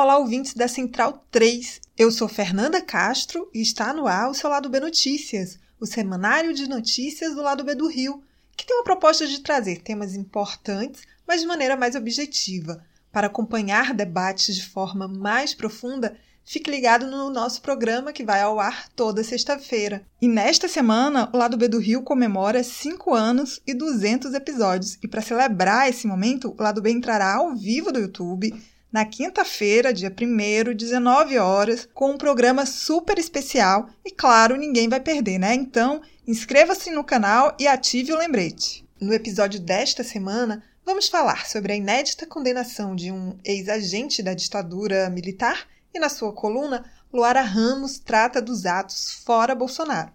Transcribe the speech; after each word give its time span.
Olá, 0.00 0.16
ouvintes 0.16 0.54
da 0.54 0.68
Central 0.68 1.26
3. 1.28 1.80
Eu 1.96 2.12
sou 2.12 2.28
Fernanda 2.28 2.80
Castro 2.80 3.50
e 3.52 3.60
está 3.60 3.92
no 3.92 4.06
ar 4.06 4.30
o 4.30 4.32
seu 4.32 4.48
Lado 4.48 4.68
B 4.68 4.78
Notícias, 4.78 5.58
o 5.80 5.86
semanário 5.86 6.54
de 6.54 6.68
notícias 6.68 7.34
do 7.34 7.42
Lado 7.42 7.64
B 7.64 7.74
do 7.74 7.88
Rio, 7.88 8.22
que 8.56 8.64
tem 8.64 8.76
uma 8.76 8.84
proposta 8.84 9.26
de 9.26 9.40
trazer 9.40 9.82
temas 9.82 10.14
importantes, 10.14 11.02
mas 11.26 11.40
de 11.40 11.48
maneira 11.48 11.76
mais 11.76 11.96
objetiva. 11.96 12.80
Para 13.10 13.26
acompanhar 13.26 13.92
debates 13.92 14.54
de 14.54 14.64
forma 14.64 15.08
mais 15.08 15.52
profunda, 15.52 16.16
fique 16.44 16.70
ligado 16.70 17.08
no 17.08 17.28
nosso 17.28 17.60
programa 17.60 18.12
que 18.12 18.24
vai 18.24 18.40
ao 18.40 18.60
ar 18.60 18.88
toda 18.90 19.24
sexta-feira. 19.24 20.06
E 20.22 20.28
nesta 20.28 20.68
semana, 20.68 21.28
o 21.32 21.36
Lado 21.36 21.56
B 21.56 21.66
do 21.66 21.80
Rio 21.80 22.02
comemora 22.02 22.62
5 22.62 23.12
anos 23.12 23.60
e 23.66 23.74
200 23.74 24.32
episódios. 24.32 24.96
E 25.02 25.08
para 25.08 25.22
celebrar 25.22 25.88
esse 25.88 26.06
momento, 26.06 26.54
o 26.56 26.62
Lado 26.62 26.80
B 26.80 26.88
entrará 26.88 27.34
ao 27.34 27.56
vivo 27.56 27.90
do 27.90 27.98
YouTube 27.98 28.54
na 28.92 29.04
quinta-feira, 29.04 29.92
dia 29.92 30.10
1 30.10 30.74
19 30.74 31.38
horas, 31.38 31.88
com 31.92 32.12
um 32.12 32.18
programa 32.18 32.64
super 32.64 33.18
especial 33.18 33.88
e, 34.04 34.10
claro, 34.10 34.56
ninguém 34.56 34.88
vai 34.88 35.00
perder, 35.00 35.38
né? 35.38 35.54
Então, 35.54 36.00
inscreva-se 36.26 36.90
no 36.90 37.04
canal 37.04 37.54
e 37.58 37.66
ative 37.66 38.12
o 38.12 38.18
lembrete. 38.18 38.86
No 39.00 39.12
episódio 39.12 39.60
desta 39.60 40.02
semana, 40.02 40.62
vamos 40.84 41.08
falar 41.08 41.46
sobre 41.46 41.72
a 41.72 41.76
inédita 41.76 42.26
condenação 42.26 42.96
de 42.96 43.12
um 43.12 43.38
ex-agente 43.44 44.22
da 44.22 44.34
ditadura 44.34 45.10
militar 45.10 45.66
e, 45.94 45.98
na 45.98 46.08
sua 46.08 46.32
coluna, 46.32 46.84
Luara 47.12 47.42
Ramos 47.42 47.98
trata 47.98 48.40
dos 48.40 48.66
atos 48.66 49.22
fora 49.24 49.54
Bolsonaro. 49.54 50.12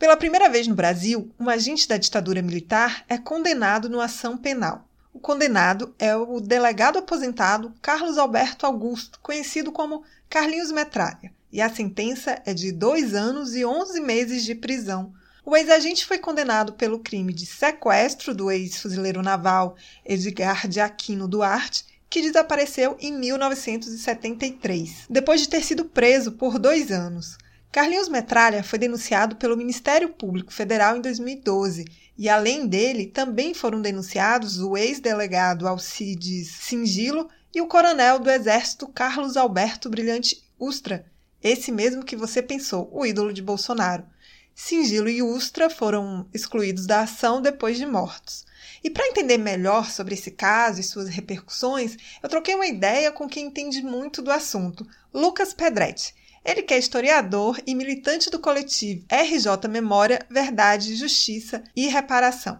Pela 0.00 0.16
primeira 0.16 0.48
vez 0.48 0.66
no 0.66 0.74
Brasil, 0.74 1.30
um 1.38 1.50
agente 1.50 1.86
da 1.86 1.98
ditadura 1.98 2.40
militar 2.40 3.04
é 3.06 3.18
condenado 3.18 3.86
numa 3.86 4.06
ação 4.06 4.34
penal. 4.34 4.88
O 5.12 5.20
condenado 5.20 5.94
é 5.98 6.16
o 6.16 6.40
delegado 6.40 6.98
aposentado 6.98 7.74
Carlos 7.82 8.16
Alberto 8.16 8.64
Augusto, 8.64 9.20
conhecido 9.22 9.70
como 9.70 10.02
Carlinhos 10.30 10.72
Metralha, 10.72 11.30
e 11.52 11.60
a 11.60 11.68
sentença 11.68 12.40
é 12.46 12.54
de 12.54 12.72
dois 12.72 13.14
anos 13.14 13.54
e 13.54 13.62
onze 13.62 14.00
meses 14.00 14.42
de 14.42 14.54
prisão. 14.54 15.12
O 15.44 15.54
ex-agente 15.54 16.06
foi 16.06 16.16
condenado 16.16 16.72
pelo 16.72 17.00
crime 17.00 17.34
de 17.34 17.44
sequestro 17.44 18.34
do 18.34 18.50
ex-fuzileiro 18.50 19.20
naval 19.20 19.76
Edgar 20.02 20.66
de 20.66 20.80
Aquino 20.80 21.28
Duarte, 21.28 21.84
que 22.08 22.22
desapareceu 22.22 22.96
em 23.00 23.12
1973, 23.12 25.04
depois 25.10 25.42
de 25.42 25.48
ter 25.50 25.62
sido 25.62 25.84
preso 25.84 26.32
por 26.32 26.58
dois 26.58 26.90
anos. 26.90 27.36
Carlinhos 27.72 28.08
Metralha 28.08 28.64
foi 28.64 28.80
denunciado 28.80 29.36
pelo 29.36 29.56
Ministério 29.56 30.08
Público 30.08 30.52
Federal 30.52 30.96
em 30.96 31.00
2012 31.00 31.84
e, 32.18 32.28
além 32.28 32.66
dele, 32.66 33.06
também 33.06 33.54
foram 33.54 33.80
denunciados 33.80 34.58
o 34.58 34.76
ex-delegado 34.76 35.68
Alcides 35.68 36.50
Singilo 36.50 37.28
e 37.54 37.60
o 37.60 37.68
coronel 37.68 38.18
do 38.18 38.28
Exército 38.28 38.88
Carlos 38.88 39.36
Alberto 39.36 39.88
Brilhante 39.88 40.42
Ustra, 40.58 41.06
esse 41.40 41.70
mesmo 41.70 42.04
que 42.04 42.16
você 42.16 42.42
pensou, 42.42 42.90
o 42.92 43.06
ídolo 43.06 43.32
de 43.32 43.40
Bolsonaro. 43.40 44.04
Singilo 44.52 45.08
e 45.08 45.22
Ustra 45.22 45.70
foram 45.70 46.28
excluídos 46.34 46.86
da 46.86 47.02
ação 47.02 47.40
depois 47.40 47.78
de 47.78 47.86
mortos. 47.86 48.44
E 48.82 48.90
para 48.90 49.06
entender 49.06 49.38
melhor 49.38 49.90
sobre 49.90 50.14
esse 50.14 50.32
caso 50.32 50.80
e 50.80 50.84
suas 50.84 51.08
repercussões, 51.08 51.96
eu 52.20 52.28
troquei 52.28 52.56
uma 52.56 52.66
ideia 52.66 53.12
com 53.12 53.28
quem 53.28 53.46
entende 53.46 53.80
muito 53.80 54.20
do 54.20 54.30
assunto, 54.32 54.84
Lucas 55.14 55.54
Pedretti. 55.54 56.14
Ele 56.42 56.62
que 56.62 56.72
é 56.72 56.78
historiador 56.78 57.60
e 57.66 57.74
militante 57.74 58.30
do 58.30 58.38
coletivo 58.38 59.04
RJ 59.10 59.68
Memória, 59.68 60.24
Verdade, 60.30 60.96
Justiça 60.96 61.62
e 61.76 61.86
Reparação. 61.86 62.58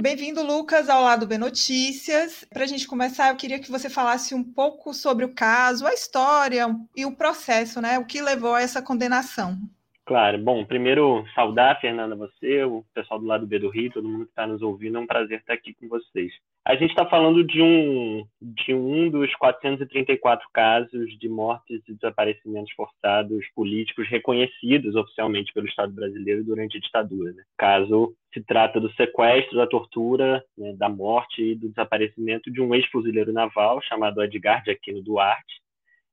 Bem-vindo, 0.00 0.42
Lucas, 0.42 0.88
ao 0.88 1.02
Lado 1.02 1.26
B 1.26 1.36
Notícias. 1.36 2.46
Para 2.50 2.64
a 2.64 2.66
gente 2.66 2.86
começar, 2.86 3.28
eu 3.28 3.36
queria 3.36 3.58
que 3.58 3.70
você 3.70 3.90
falasse 3.90 4.34
um 4.34 4.42
pouco 4.42 4.94
sobre 4.94 5.26
o 5.26 5.34
caso, 5.34 5.86
a 5.86 5.92
história 5.92 6.74
e 6.96 7.04
o 7.04 7.14
processo, 7.14 7.82
né? 7.82 7.98
O 7.98 8.06
que 8.06 8.22
levou 8.22 8.54
a 8.54 8.62
essa 8.62 8.80
condenação. 8.80 9.60
Claro. 10.10 10.38
Bom, 10.38 10.64
primeiro, 10.64 11.24
saudar, 11.36 11.80
Fernanda, 11.80 12.16
você, 12.16 12.64
o 12.64 12.84
pessoal 12.92 13.20
do 13.20 13.26
lado 13.26 13.46
B 13.46 13.60
do 13.60 13.70
Rio, 13.70 13.92
todo 13.92 14.08
mundo 14.08 14.24
que 14.24 14.32
está 14.32 14.44
nos 14.44 14.60
ouvindo. 14.60 14.98
É 14.98 15.00
um 15.00 15.06
prazer 15.06 15.38
estar 15.38 15.54
aqui 15.54 15.72
com 15.72 15.86
vocês. 15.86 16.32
A 16.66 16.74
gente 16.74 16.90
está 16.90 17.06
falando 17.06 17.44
de 17.44 17.62
um, 17.62 18.26
de 18.42 18.74
um 18.74 19.08
dos 19.08 19.32
434 19.36 20.48
casos 20.52 21.16
de 21.16 21.28
mortes 21.28 21.80
e 21.86 21.94
desaparecimentos 21.94 22.72
forçados 22.72 23.46
políticos 23.54 24.08
reconhecidos 24.08 24.96
oficialmente 24.96 25.52
pelo 25.52 25.68
Estado 25.68 25.92
brasileiro 25.92 26.42
durante 26.42 26.76
a 26.76 26.80
ditadura. 26.80 27.30
Né? 27.32 27.44
Caso 27.56 28.12
se 28.34 28.42
trata 28.42 28.80
do 28.80 28.92
sequestro, 28.94 29.58
da 29.58 29.66
tortura, 29.68 30.44
né, 30.58 30.72
da 30.72 30.88
morte 30.88 31.40
e 31.40 31.54
do 31.54 31.68
desaparecimento 31.68 32.50
de 32.50 32.60
um 32.60 32.74
ex-fuzileiro 32.74 33.32
naval 33.32 33.80
chamado 33.82 34.20
Edgar 34.24 34.64
de 34.64 34.72
Aquino 34.72 35.02
Duarte, 35.02 35.62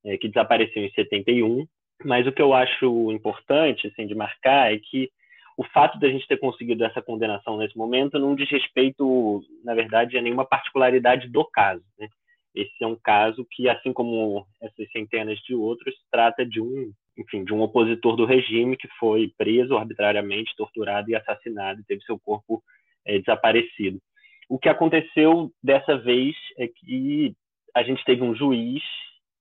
é, 0.05 0.17
que 0.17 0.27
desapareceu 0.27 0.83
em 0.83 0.91
71 0.91 1.65
mas 2.03 2.27
o 2.27 2.31
que 2.31 2.41
eu 2.41 2.53
acho 2.53 3.11
importante 3.11 3.87
assim, 3.87 4.05
de 4.05 4.15
marcar 4.15 4.73
é 4.73 4.77
que 4.77 5.09
o 5.57 5.63
fato 5.63 5.97
de 5.97 6.05
a 6.05 6.09
gente 6.09 6.27
ter 6.27 6.37
conseguido 6.37 6.85
essa 6.85 7.01
condenação 7.01 7.57
nesse 7.57 7.75
momento 7.75 8.19
não 8.19 8.35
diz 8.35 8.47
respeito, 8.49 9.43
na 9.63 9.73
verdade, 9.73 10.15
a 10.15 10.21
nenhuma 10.21 10.45
particularidade 10.45 11.27
do 11.27 11.43
caso. 11.45 11.83
Né? 11.97 12.07
Esse 12.53 12.83
é 12.83 12.87
um 12.87 12.95
caso 12.95 13.45
que, 13.51 13.67
assim 13.67 13.91
como 13.91 14.45
essas 14.61 14.91
centenas 14.91 15.39
de 15.39 15.55
outros, 15.55 15.95
trata 16.11 16.45
de 16.45 16.61
um, 16.61 16.91
enfim, 17.17 17.43
de 17.43 17.53
um 17.53 17.61
opositor 17.61 18.15
do 18.15 18.25
regime 18.25 18.77
que 18.77 18.87
foi 18.99 19.33
preso 19.35 19.75
arbitrariamente, 19.75 20.55
torturado 20.55 21.09
e 21.09 21.15
assassinado, 21.15 21.81
e 21.81 21.85
teve 21.85 22.03
seu 22.03 22.19
corpo 22.19 22.61
é, 23.03 23.17
desaparecido. 23.17 23.99
O 24.47 24.59
que 24.59 24.69
aconteceu 24.69 25.51
dessa 25.61 25.97
vez 25.97 26.35
é 26.57 26.67
que 26.67 27.35
a 27.75 27.81
gente 27.81 28.03
teve 28.05 28.21
um 28.21 28.35
juiz 28.35 28.83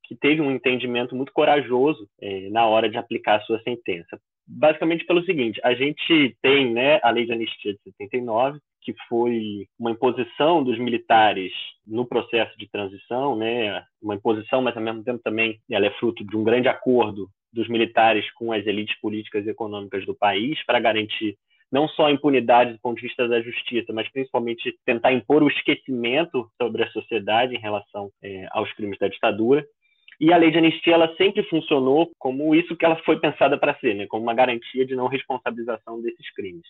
que 0.07 0.17
teve 0.17 0.41
um 0.41 0.51
entendimento 0.51 1.15
muito 1.15 1.33
corajoso 1.33 2.09
é, 2.21 2.49
na 2.51 2.67
hora 2.67 2.89
de 2.89 2.97
aplicar 2.97 3.37
a 3.37 3.43
sua 3.43 3.61
sentença. 3.63 4.19
Basicamente 4.47 5.05
pelo 5.05 5.25
seguinte, 5.25 5.61
a 5.65 5.75
gente 5.75 6.37
tem 6.41 6.73
né, 6.73 7.01
a 7.03 7.11
Lei 7.11 7.27
de 7.27 7.33
Anistia 7.33 7.73
de 7.73 7.81
79, 7.83 8.59
que 8.83 8.95
foi 9.09 9.67
uma 9.79 9.91
imposição 9.91 10.63
dos 10.63 10.79
militares 10.79 11.53
no 11.85 12.07
processo 12.07 12.57
de 12.57 12.71
transição, 12.71 13.37
né, 13.37 13.83
uma 14.01 14.15
imposição, 14.15 14.63
mas 14.63 14.77
ao 14.77 14.83
mesmo 14.83 15.03
tempo 15.03 15.21
também 15.25 15.59
ela 15.69 15.87
é 15.87 15.91
fruto 15.99 16.25
de 16.25 16.37
um 16.37 16.45
grande 16.45 16.69
acordo 16.69 17.29
dos 17.53 17.69
militares 17.69 18.31
com 18.35 18.53
as 18.53 18.65
elites 18.67 18.99
políticas 19.01 19.45
e 19.45 19.51
econômicas 19.51 20.07
do 20.07 20.15
país 20.15 20.65
para 20.65 20.79
garantir 20.79 21.37
não 21.71 21.89
só 21.89 22.07
a 22.07 22.13
impunidade 22.13 22.75
do 22.75 22.79
ponto 22.79 22.97
de 22.97 23.07
vista 23.07 23.27
da 23.27 23.41
justiça, 23.41 23.93
mas 23.93 24.11
principalmente 24.11 24.79
tentar 24.85 25.13
impor 25.13 25.43
o 25.43 25.49
esquecimento 25.49 26.49
sobre 26.61 26.85
a 26.85 26.91
sociedade 26.91 27.55
em 27.55 27.61
relação 27.61 28.11
é, 28.23 28.47
aos 28.53 28.73
crimes 28.75 28.99
da 28.99 29.09
ditadura. 29.09 29.67
E 30.21 30.33
a 30.33 30.37
lei 30.37 30.51
de 30.51 30.59
anistia 30.59 30.95
ela 30.95 31.15
sempre 31.17 31.43
funcionou 31.45 32.11
como 32.19 32.55
isso 32.55 32.77
que 32.77 32.85
ela 32.85 32.97
foi 33.05 33.19
pensada 33.19 33.59
para 33.59 33.75
ser, 33.79 33.95
né? 33.95 34.07
como 34.07 34.23
uma 34.23 34.35
garantia 34.35 34.85
de 34.87 34.95
não 34.95 35.07
responsabilização 35.07 36.01
desses 36.01 36.33
crimes. 36.35 36.67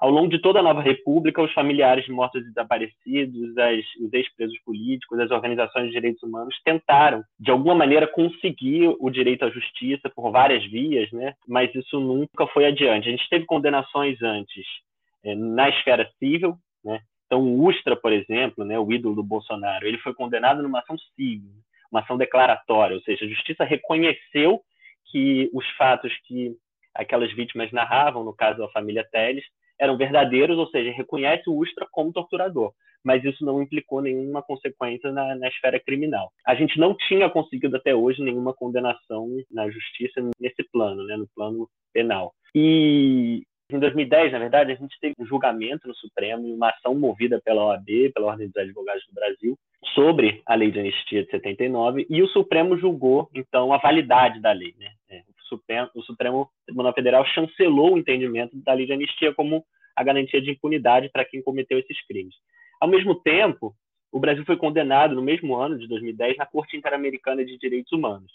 Ao 0.00 0.10
longo 0.10 0.28
de 0.28 0.40
toda 0.40 0.60
a 0.60 0.62
nova 0.62 0.80
república, 0.80 1.42
os 1.42 1.52
familiares 1.52 2.06
de 2.06 2.10
mortos 2.10 2.40
e 2.40 2.46
desaparecidos, 2.46 3.56
as, 3.58 3.84
os 4.00 4.12
ex-presos 4.14 4.58
políticos, 4.64 5.20
as 5.20 5.30
organizações 5.30 5.88
de 5.88 5.92
direitos 5.92 6.22
humanos 6.22 6.58
tentaram, 6.64 7.22
de 7.38 7.50
alguma 7.50 7.74
maneira, 7.74 8.06
conseguir 8.06 8.96
o 8.98 9.10
direito 9.10 9.44
à 9.44 9.50
justiça 9.50 10.08
por 10.08 10.30
várias 10.30 10.64
vias, 10.64 11.12
né? 11.12 11.34
mas 11.46 11.72
isso 11.74 12.00
nunca 12.00 12.46
foi 12.46 12.64
adiante. 12.64 13.08
A 13.08 13.12
gente 13.12 13.28
teve 13.28 13.44
condenações 13.44 14.20
antes 14.22 14.64
é, 15.22 15.34
na 15.34 15.68
esfera 15.68 16.10
civil, 16.18 16.56
né? 16.82 17.00
Então, 17.26 17.42
o 17.42 17.68
Ustra, 17.68 17.94
por 17.94 18.12
exemplo, 18.12 18.64
né, 18.64 18.76
o 18.76 18.92
ídolo 18.92 19.14
do 19.14 19.22
Bolsonaro, 19.22 19.86
ele 19.86 19.98
foi 19.98 20.12
condenado 20.12 20.64
numa 20.64 20.80
ação 20.80 20.98
civil 20.98 21.40
uma 21.90 22.00
ação 22.00 22.16
declaratória, 22.16 22.96
ou 22.96 23.02
seja, 23.02 23.24
a 23.24 23.28
justiça 23.28 23.64
reconheceu 23.64 24.60
que 25.10 25.50
os 25.52 25.68
fatos 25.76 26.12
que 26.26 26.54
aquelas 26.94 27.32
vítimas 27.32 27.70
narravam, 27.72 28.24
no 28.24 28.34
caso 28.34 28.62
a 28.62 28.70
família 28.70 29.06
Teles, 29.10 29.44
eram 29.78 29.96
verdadeiros, 29.96 30.58
ou 30.58 30.68
seja, 30.68 30.90
reconhece 30.92 31.48
o 31.48 31.56
Ustra 31.56 31.86
como 31.90 32.12
torturador, 32.12 32.72
mas 33.02 33.24
isso 33.24 33.44
não 33.44 33.62
implicou 33.62 34.02
nenhuma 34.02 34.42
consequência 34.42 35.10
na, 35.10 35.34
na, 35.34 35.48
esfera 35.48 35.80
criminal. 35.80 36.30
A 36.46 36.54
gente 36.54 36.78
não 36.78 36.94
tinha 36.94 37.30
conseguido 37.30 37.76
até 37.76 37.94
hoje 37.94 38.22
nenhuma 38.22 38.52
condenação 38.52 39.28
na 39.50 39.70
justiça 39.70 40.20
nesse 40.38 40.62
plano, 40.70 41.04
né, 41.06 41.16
no 41.16 41.26
plano 41.34 41.68
penal. 41.94 42.34
E 42.54 43.42
em 43.72 43.78
2010, 43.78 44.32
na 44.32 44.38
verdade, 44.38 44.72
a 44.72 44.74
gente 44.74 44.98
teve 45.00 45.14
um 45.18 45.26
julgamento 45.26 45.88
no 45.88 45.94
Supremo 45.94 46.46
e 46.46 46.52
uma 46.52 46.70
ação 46.70 46.94
movida 46.94 47.40
pela 47.44 47.64
OAB, 47.66 48.12
pela 48.14 48.28
Ordem 48.28 48.46
dos 48.48 48.56
Advogados 48.56 49.04
do 49.06 49.14
Brasil, 49.14 49.58
sobre 49.94 50.42
a 50.46 50.54
lei 50.54 50.70
de 50.70 50.80
anistia 50.80 51.24
de 51.24 51.30
79, 51.30 52.06
e 52.08 52.22
o 52.22 52.28
Supremo 52.28 52.76
julgou, 52.78 53.28
então, 53.34 53.72
a 53.72 53.78
validade 53.78 54.40
da 54.40 54.52
lei. 54.52 54.74
Né? 54.78 54.90
É, 55.10 55.18
o, 55.18 55.42
Supremo, 55.48 55.90
o 55.94 56.02
Supremo 56.02 56.50
Tribunal 56.66 56.92
Federal 56.92 57.24
chancelou 57.26 57.94
o 57.94 57.98
entendimento 57.98 58.56
da 58.62 58.72
lei 58.72 58.86
de 58.86 58.92
anistia 58.92 59.34
como 59.34 59.64
a 59.96 60.04
garantia 60.04 60.40
de 60.40 60.50
impunidade 60.50 61.10
para 61.10 61.24
quem 61.24 61.42
cometeu 61.42 61.78
esses 61.78 62.04
crimes. 62.06 62.34
Ao 62.80 62.88
mesmo 62.88 63.14
tempo, 63.14 63.74
o 64.12 64.18
Brasil 64.18 64.44
foi 64.44 64.56
condenado 64.56 65.14
no 65.14 65.22
mesmo 65.22 65.56
ano 65.56 65.78
de 65.78 65.86
2010 65.86 66.36
na 66.36 66.46
Corte 66.46 66.76
Interamericana 66.76 67.44
de 67.44 67.58
Direitos 67.58 67.92
Humanos, 67.92 68.32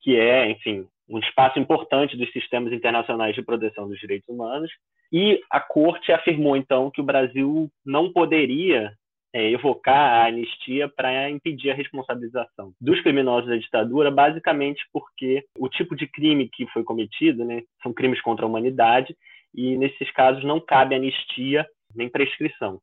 que 0.00 0.16
é, 0.16 0.50
enfim, 0.50 0.86
um 1.10 1.18
espaço 1.18 1.58
importante 1.58 2.16
dos 2.16 2.30
sistemas 2.32 2.72
internacionais 2.72 3.34
de 3.34 3.42
proteção 3.42 3.88
dos 3.88 3.98
direitos 3.98 4.28
humanos. 4.28 4.70
E 5.12 5.40
a 5.50 5.60
Corte 5.60 6.12
afirmou, 6.12 6.56
então, 6.56 6.90
que 6.90 7.00
o 7.00 7.04
Brasil 7.04 7.68
não 7.84 8.12
poderia 8.12 8.92
é, 9.32 9.50
evocar 9.50 9.96
a 9.96 10.26
anistia 10.26 10.88
para 10.88 11.28
impedir 11.28 11.70
a 11.70 11.74
responsabilização 11.74 12.72
dos 12.80 13.00
criminosos 13.00 13.48
da 13.48 13.56
ditadura, 13.56 14.10
basicamente 14.10 14.84
porque 14.92 15.44
o 15.58 15.68
tipo 15.68 15.96
de 15.96 16.06
crime 16.06 16.48
que 16.48 16.66
foi 16.68 16.84
cometido 16.84 17.44
né, 17.44 17.62
são 17.82 17.92
crimes 17.92 18.20
contra 18.20 18.44
a 18.44 18.48
humanidade 18.48 19.16
e, 19.54 19.76
nesses 19.76 20.10
casos, 20.12 20.44
não 20.44 20.60
cabe 20.60 20.94
anistia 20.94 21.66
nem 21.94 22.08
prescrição. 22.08 22.80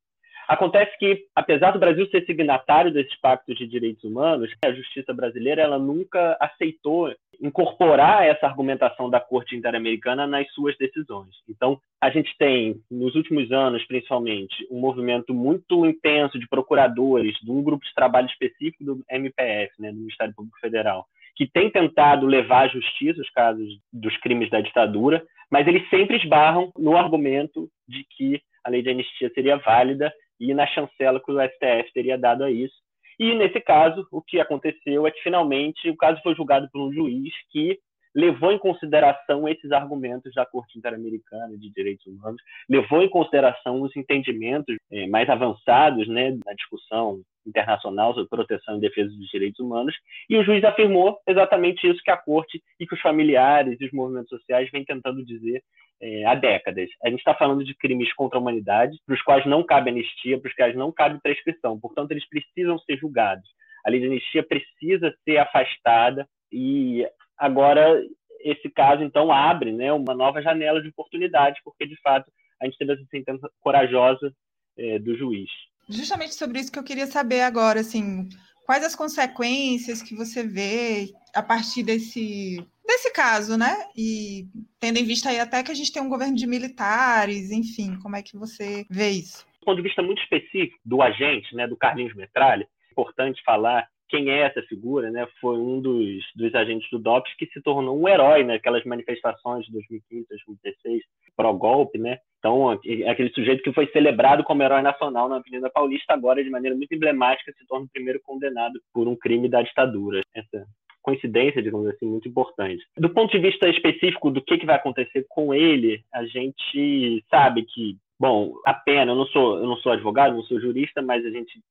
Acontece 0.48 0.98
que, 0.98 1.26
apesar 1.36 1.72
do 1.72 1.80
Brasil 1.80 2.08
ser 2.08 2.26
signatário 2.26 2.92
desses 2.92 3.14
pactos 3.20 3.58
de 3.58 3.68
direitos 3.68 4.04
humanos, 4.06 4.50
a 4.64 4.72
justiça 4.72 5.14
brasileira 5.14 5.62
ela 5.62 5.78
nunca 5.78 6.38
aceitou 6.40 7.14
incorporar 7.42 8.26
essa 8.26 8.48
argumentação 8.48 9.10
da 9.10 9.20
Corte 9.20 9.58
Interamericana 9.58 10.26
nas 10.26 10.50
suas 10.54 10.78
decisões. 10.78 11.36
Então, 11.50 11.80
a 12.02 12.10
gente 12.10 12.34
tem, 12.38 12.82
nos 12.90 13.14
últimos 13.14 13.52
anos, 13.52 13.86
principalmente, 13.86 14.66
um 14.72 14.80
movimento 14.80 15.34
muito 15.34 15.86
intenso 15.86 16.40
de 16.40 16.48
procuradores 16.48 17.36
de 17.44 17.52
um 17.52 17.62
grupo 17.62 17.84
de 17.84 17.94
trabalho 17.94 18.28
específico 18.28 18.86
do 18.86 19.04
MPF, 19.12 19.74
né, 19.80 19.92
do 19.92 20.00
Ministério 20.00 20.34
Público 20.34 20.58
Federal, 20.60 21.06
que 21.36 21.46
tem 21.46 21.70
tentado 21.70 22.26
levar 22.26 22.66
à 22.66 22.68
justiça 22.70 23.22
os 23.22 23.30
casos 23.32 23.80
dos 23.92 24.16
crimes 24.18 24.50
da 24.50 24.62
ditadura, 24.62 25.24
mas 25.52 25.68
eles 25.68 25.88
sempre 25.90 26.18
esbarram 26.18 26.72
no 26.78 26.96
argumento 26.96 27.70
de 27.88 28.06
que 28.16 28.42
a 28.64 28.70
lei 28.70 28.82
de 28.82 28.90
anistia 28.90 29.32
seria 29.34 29.58
válida 29.58 30.12
e 30.40 30.54
na 30.54 30.68
chancela 30.68 31.20
que 31.20 31.32
o 31.32 31.42
STF 31.42 31.94
teria 31.94 32.18
dado 32.18 32.44
a 32.44 32.52
isso. 32.52 32.76
E, 33.20 33.34
nesse 33.34 33.60
caso, 33.60 34.08
o 34.12 34.22
que 34.22 34.40
aconteceu 34.40 35.08
é 35.08 35.12
que, 35.12 35.22
finalmente, 35.22 35.90
o 35.90 35.98
caso 35.98 36.22
foi 36.22 36.36
julgado 36.36 36.70
por 36.72 36.82
um 36.82 36.94
juiz 36.94 37.34
que 37.52 37.80
levou 38.16 38.52
em 38.52 38.58
consideração 38.58 39.48
esses 39.48 39.72
argumentos 39.72 40.34
da 40.34 40.46
Corte 40.46 40.78
Interamericana 40.78 41.56
de 41.58 41.70
Direitos 41.70 42.06
Humanos, 42.08 42.42
levou 42.68 43.04
em 43.04 43.10
consideração 43.10 43.82
os 43.82 43.96
entendimentos 43.96 44.76
eh, 44.92 45.08
mais 45.08 45.30
avançados 45.30 46.08
né, 46.08 46.32
da 46.32 46.54
discussão 46.54 47.22
internacional 47.48 48.14
sobre 48.14 48.30
proteção 48.30 48.78
e 48.78 48.82
defesa 48.82 49.10
dos 49.10 49.28
direitos 49.30 49.60
humanos, 49.60 49.96
e 50.30 50.38
o 50.38 50.44
juiz 50.44 50.64
afirmou 50.64 51.20
exatamente 51.28 51.88
isso 51.88 52.04
que 52.04 52.12
a 52.12 52.18
Corte 52.18 52.62
e 52.80 52.86
que 52.86 52.94
os 52.94 53.02
familiares 53.02 53.80
e 53.80 53.86
os 53.86 53.92
movimentos 53.92 54.30
sociais 54.30 54.70
vêm 54.72 54.84
tentando 54.84 55.26
dizer 55.26 55.64
é, 56.02 56.26
há 56.26 56.36
décadas. 56.36 56.90
A 57.04 57.10
gente 57.10 57.20
está 57.20 57.34
falando 57.34 57.64
de 57.64 57.76
crimes 57.76 58.14
contra 58.14 58.38
a 58.38 58.42
humanidade, 58.42 58.98
para 59.06 59.16
os 59.16 59.22
quais 59.22 59.46
não 59.46 59.64
cabe 59.64 59.90
anistia, 59.90 60.40
para 60.40 60.50
os 60.50 60.56
quais 60.56 60.76
não 60.76 60.92
cabe 60.92 61.20
prescrição. 61.22 61.80
Portanto, 61.80 62.12
eles 62.12 62.28
precisam 62.28 62.78
ser 62.80 62.98
julgados. 62.98 63.50
A 63.86 63.90
lei 63.90 64.00
de 64.00 64.08
anistia 64.08 64.44
precisa 64.44 65.16
ser 65.24 65.38
afastada 65.38 66.28
e 66.52 67.08
agora 67.38 68.02
esse 68.42 68.70
caso 68.70 69.04
então 69.04 69.32
abre, 69.32 69.72
né, 69.72 69.92
uma 69.92 70.14
nova 70.14 70.42
janela 70.42 70.82
de 70.82 70.90
oportunidade, 70.90 71.60
porque 71.64 71.86
de 71.86 72.00
fato 72.02 72.32
a 72.62 72.66
gente 72.66 72.78
teve 72.78 72.94
essa 72.94 73.06
sentença 73.10 73.50
corajosa 73.60 74.34
é, 74.78 75.00
do 75.00 75.16
juiz. 75.18 75.50
Justamente 75.90 76.36
sobre 76.36 76.60
isso 76.60 76.72
que 76.72 76.80
eu 76.80 76.84
queria 76.84 77.08
saber 77.08 77.42
agora, 77.42 77.80
assim, 77.80 78.28
quais 78.66 78.84
as 78.84 78.96
consequências 78.96 80.02
que 80.02 80.14
você 80.16 80.44
vê 80.44 81.14
a 81.34 81.42
partir 81.42 81.84
desse 81.84 82.66
desse 82.86 83.12
caso, 83.12 83.58
né? 83.58 83.86
E 83.96 84.48
tendo 84.80 84.98
em 84.98 85.04
vista 85.04 85.30
aí 85.30 85.40
até 85.40 85.62
que 85.62 85.72
a 85.72 85.76
gente 85.76 85.92
tem 85.92 86.02
um 86.02 86.10
governo 86.10 86.36
de 86.36 86.48
militares, 86.48 87.52
enfim, 87.52 87.98
como 88.00 88.16
é 88.16 88.22
que 88.22 88.38
você 88.38 88.86
vê 88.90 89.10
isso? 89.10 89.46
Do 89.60 89.66
ponto 89.66 89.78
de 89.78 89.88
vista 89.88 90.02
muito 90.02 90.22
específico 90.22 90.80
do 90.86 91.02
agente, 91.02 91.54
né, 91.54 91.68
do 91.68 91.76
Carlinhos 91.76 92.16
Metralha, 92.16 92.64
é 92.64 92.92
importante 92.92 93.44
falar 93.44 93.88
quem 94.10 94.30
é 94.30 94.40
essa 94.42 94.62
figura, 94.64 95.12
né? 95.12 95.28
Foi 95.40 95.58
um 95.58 95.82
dos, 95.82 96.24
dos 96.36 96.54
agentes 96.56 96.90
do 96.90 97.00
DOPS 97.00 97.36
que 97.38 97.46
se 97.48 97.62
tornou 97.62 98.00
um 98.00 98.08
herói 98.08 98.44
naquelas 98.44 98.84
manifestações 98.86 99.66
de 99.66 99.72
2015, 99.74 100.28
2016, 100.30 101.04
pró-golpe, 101.36 101.98
né? 101.98 102.20
Então, 102.40 102.72
é 102.72 103.10
aquele 103.10 103.30
sujeito 103.32 103.64
que 103.64 103.74
foi 103.74 103.88
celebrado 103.88 104.44
como 104.44 104.64
herói 104.64 104.82
nacional 104.82 105.28
na 105.28 105.38
Avenida 105.38 105.70
Paulista, 105.70 106.14
agora, 106.14 106.44
de 106.44 106.50
maneira 106.50 106.76
muito 106.76 106.94
emblemática, 106.94 107.52
se 107.52 107.68
torna 107.68 107.86
o 107.86 107.90
primeiro 107.90 108.20
condenado 108.24 108.80
por 108.94 109.08
um 109.08 109.16
crime 109.16 109.50
da 109.50 109.62
ditadura. 109.62 110.22
Essa 110.34 110.66
coincidência, 111.02 111.62
digamos 111.62 111.88
assim, 111.88 112.06
muito 112.06 112.28
importante. 112.28 112.84
Do 112.98 113.10
ponto 113.10 113.32
de 113.32 113.40
vista 113.40 113.68
específico 113.70 114.30
do 114.30 114.42
que, 114.42 114.58
que 114.58 114.66
vai 114.66 114.76
acontecer 114.76 115.26
com 115.30 115.54
ele, 115.54 116.04
a 116.14 116.26
gente 116.26 117.24
sabe 117.30 117.64
que, 117.64 117.98
bom, 118.20 118.54
a 118.66 118.74
pena, 118.74 119.14
eu 119.14 119.16
não 119.16 119.26
sou, 119.28 119.58
eu 119.58 119.66
não 119.66 119.78
sou 119.78 119.94
advogado, 119.94 120.36
não 120.36 120.44
sou 120.44 120.60
jurista, 120.60 121.02
mas 121.02 121.26
a 121.26 121.30
gente 121.30 121.62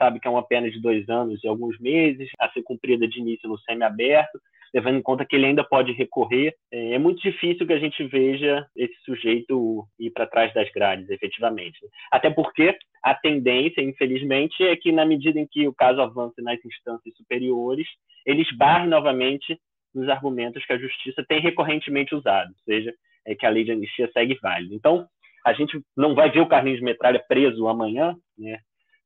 sabe 0.00 0.18
que 0.18 0.26
é 0.26 0.30
uma 0.30 0.46
pena 0.46 0.70
de 0.70 0.80
dois 0.80 1.06
anos 1.10 1.44
e 1.44 1.48
alguns 1.48 1.78
meses, 1.78 2.30
a 2.38 2.48
ser 2.50 2.62
cumprida 2.62 3.06
de 3.06 3.20
início 3.20 3.46
no 3.46 3.58
semiaberto, 3.58 4.40
levando 4.72 4.96
em 4.96 5.02
conta 5.02 5.26
que 5.26 5.36
ele 5.36 5.46
ainda 5.46 5.62
pode 5.62 5.92
recorrer. 5.92 6.54
É, 6.72 6.94
é 6.94 6.98
muito 6.98 7.20
difícil 7.20 7.66
que 7.66 7.72
a 7.72 7.78
gente 7.78 8.02
veja 8.04 8.66
esse 8.74 8.94
sujeito 9.04 9.84
ir 9.98 10.10
para 10.10 10.26
trás 10.26 10.54
das 10.54 10.70
grades, 10.72 11.10
efetivamente. 11.10 11.78
Até 12.10 12.30
porque 12.30 12.76
a 13.02 13.14
tendência, 13.14 13.82
infelizmente, 13.82 14.62
é 14.62 14.74
que 14.76 14.90
na 14.90 15.04
medida 15.04 15.38
em 15.38 15.46
que 15.46 15.68
o 15.68 15.74
caso 15.74 16.00
avance 16.00 16.40
nas 16.40 16.64
instâncias 16.64 17.14
superiores, 17.16 17.86
ele 18.24 18.42
esbarre 18.42 18.86
novamente 18.86 19.58
nos 19.94 20.08
argumentos 20.08 20.64
que 20.64 20.72
a 20.72 20.78
justiça 20.78 21.24
tem 21.28 21.40
recorrentemente 21.40 22.14
usado, 22.14 22.48
ou 22.48 22.64
seja, 22.64 22.94
é 23.26 23.34
que 23.34 23.44
a 23.44 23.50
lei 23.50 23.64
de 23.64 23.72
anistia 23.72 24.10
segue 24.12 24.38
válida. 24.40 24.74
Então, 24.74 25.06
a 25.44 25.52
gente 25.52 25.80
não 25.96 26.14
vai 26.14 26.30
ver 26.30 26.40
o 26.40 26.46
Carlinhos 26.46 26.80
Metralha 26.80 27.22
preso 27.26 27.66
amanhã, 27.66 28.14
né? 28.38 28.60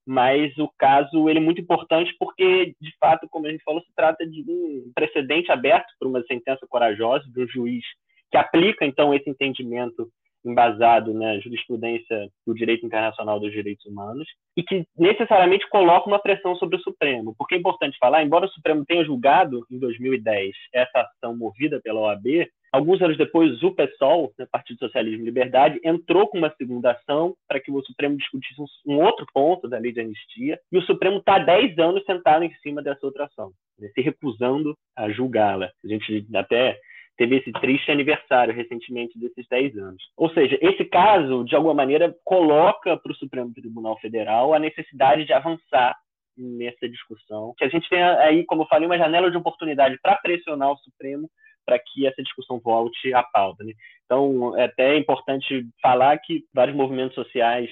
Mas 0.06 0.56
o 0.58 0.68
caso 0.78 1.28
ele 1.28 1.38
é 1.38 1.42
muito 1.42 1.60
importante 1.60 2.14
porque, 2.18 2.74
de 2.80 2.96
fato, 2.98 3.26
como 3.30 3.46
a 3.46 3.50
gente 3.50 3.64
falou, 3.64 3.80
se 3.82 3.94
trata 3.94 4.26
de 4.26 4.44
um 4.48 4.92
precedente 4.94 5.50
aberto 5.50 5.92
por 5.98 6.08
uma 6.08 6.22
sentença 6.24 6.66
corajosa 6.68 7.24
de 7.30 7.42
um 7.42 7.48
juiz 7.48 7.84
que 8.30 8.36
aplica, 8.36 8.84
então, 8.84 9.14
esse 9.14 9.28
entendimento 9.30 10.08
embasado 10.44 11.14
na 11.14 11.38
jurisprudência 11.38 12.28
do 12.46 12.54
direito 12.54 12.84
internacional 12.84 13.40
dos 13.40 13.50
direitos 13.50 13.86
humanos 13.86 14.28
e 14.56 14.62
que 14.62 14.86
necessariamente 14.96 15.68
coloca 15.70 16.06
uma 16.06 16.18
pressão 16.18 16.54
sobre 16.56 16.76
o 16.76 16.80
Supremo. 16.80 17.34
Porque 17.38 17.54
é 17.54 17.58
importante 17.58 17.96
falar, 17.98 18.22
embora 18.22 18.44
o 18.44 18.50
Supremo 18.50 18.84
tenha 18.84 19.04
julgado 19.04 19.64
em 19.70 19.78
2010 19.78 20.54
essa 20.72 21.00
ação 21.00 21.36
movida 21.36 21.80
pela 21.82 22.00
OAB, 22.00 22.46
alguns 22.75 23.00
anos 23.00 23.17
depois 23.17 23.62
o 23.62 23.73
PSOL, 23.73 24.33
né, 24.37 24.47
Partido 24.50 24.78
Socialismo 24.78 25.23
e 25.23 25.25
Liberdade, 25.25 25.81
entrou 25.85 26.26
com 26.26 26.38
uma 26.38 26.52
segunda 26.57 26.90
ação 26.90 27.37
para 27.49 27.61
que 27.61 27.71
o 27.71 27.83
Supremo 27.83 28.16
discutisse 28.16 28.61
um 28.85 29.00
outro 29.00 29.25
ponto 29.33 29.69
da 29.69 29.78
lei 29.78 29.93
de 29.93 30.00
anistia 30.00 30.59
e 30.73 30.78
o 30.78 30.83
Supremo 30.83 31.19
está 31.19 31.37
há 31.37 31.38
10 31.38 31.78
anos 31.78 32.04
sentado 32.04 32.45
em 32.45 32.52
cima 32.57 32.83
dessa 32.83 33.07
outra 33.07 33.26
ação, 33.26 33.52
né, 33.78 33.88
se 33.95 34.00
recusando 34.00 34.76
a 34.97 35.09
julgá-la. 35.09 35.71
A 35.85 35.88
gente 35.88 36.26
até 36.35 36.78
teve 37.16 37.37
esse 37.37 37.52
triste 37.52 37.93
aniversário 37.93 38.52
recentemente 38.52 39.16
desses 39.19 39.47
10 39.49 39.78
anos. 39.78 40.02
Ou 40.16 40.28
seja, 40.31 40.59
esse 40.61 40.85
caso, 40.85 41.45
de 41.45 41.54
alguma 41.54 41.75
maneira, 41.75 42.12
coloca 42.25 42.97
para 42.97 43.12
o 43.12 43.14
Supremo 43.14 43.54
Tribunal 43.54 43.97
Federal 44.00 44.52
a 44.52 44.59
necessidade 44.59 45.25
de 45.25 45.33
avançar 45.33 45.97
nessa 46.37 46.88
discussão, 46.88 47.54
que 47.57 47.64
a 47.64 47.69
gente 47.69 47.88
tem 47.88 48.02
aí, 48.02 48.45
como 48.45 48.62
eu 48.62 48.66
falei, 48.66 48.87
uma 48.87 48.99
janela 48.99 49.31
de 49.31 49.37
oportunidade 49.37 49.97
para 50.02 50.16
pressionar 50.16 50.73
o 50.73 50.78
Supremo 50.78 51.31
para 51.64 51.78
que 51.78 52.06
essa 52.06 52.23
discussão 52.23 52.61
volte 52.61 53.12
à 53.14 53.23
pauta. 53.23 53.64
Né? 53.64 53.73
Então, 54.04 54.56
é 54.56 54.64
até 54.64 54.97
importante 54.97 55.66
falar 55.83 56.18
que 56.18 56.44
vários 56.52 56.76
movimentos 56.76 57.14
sociais 57.14 57.71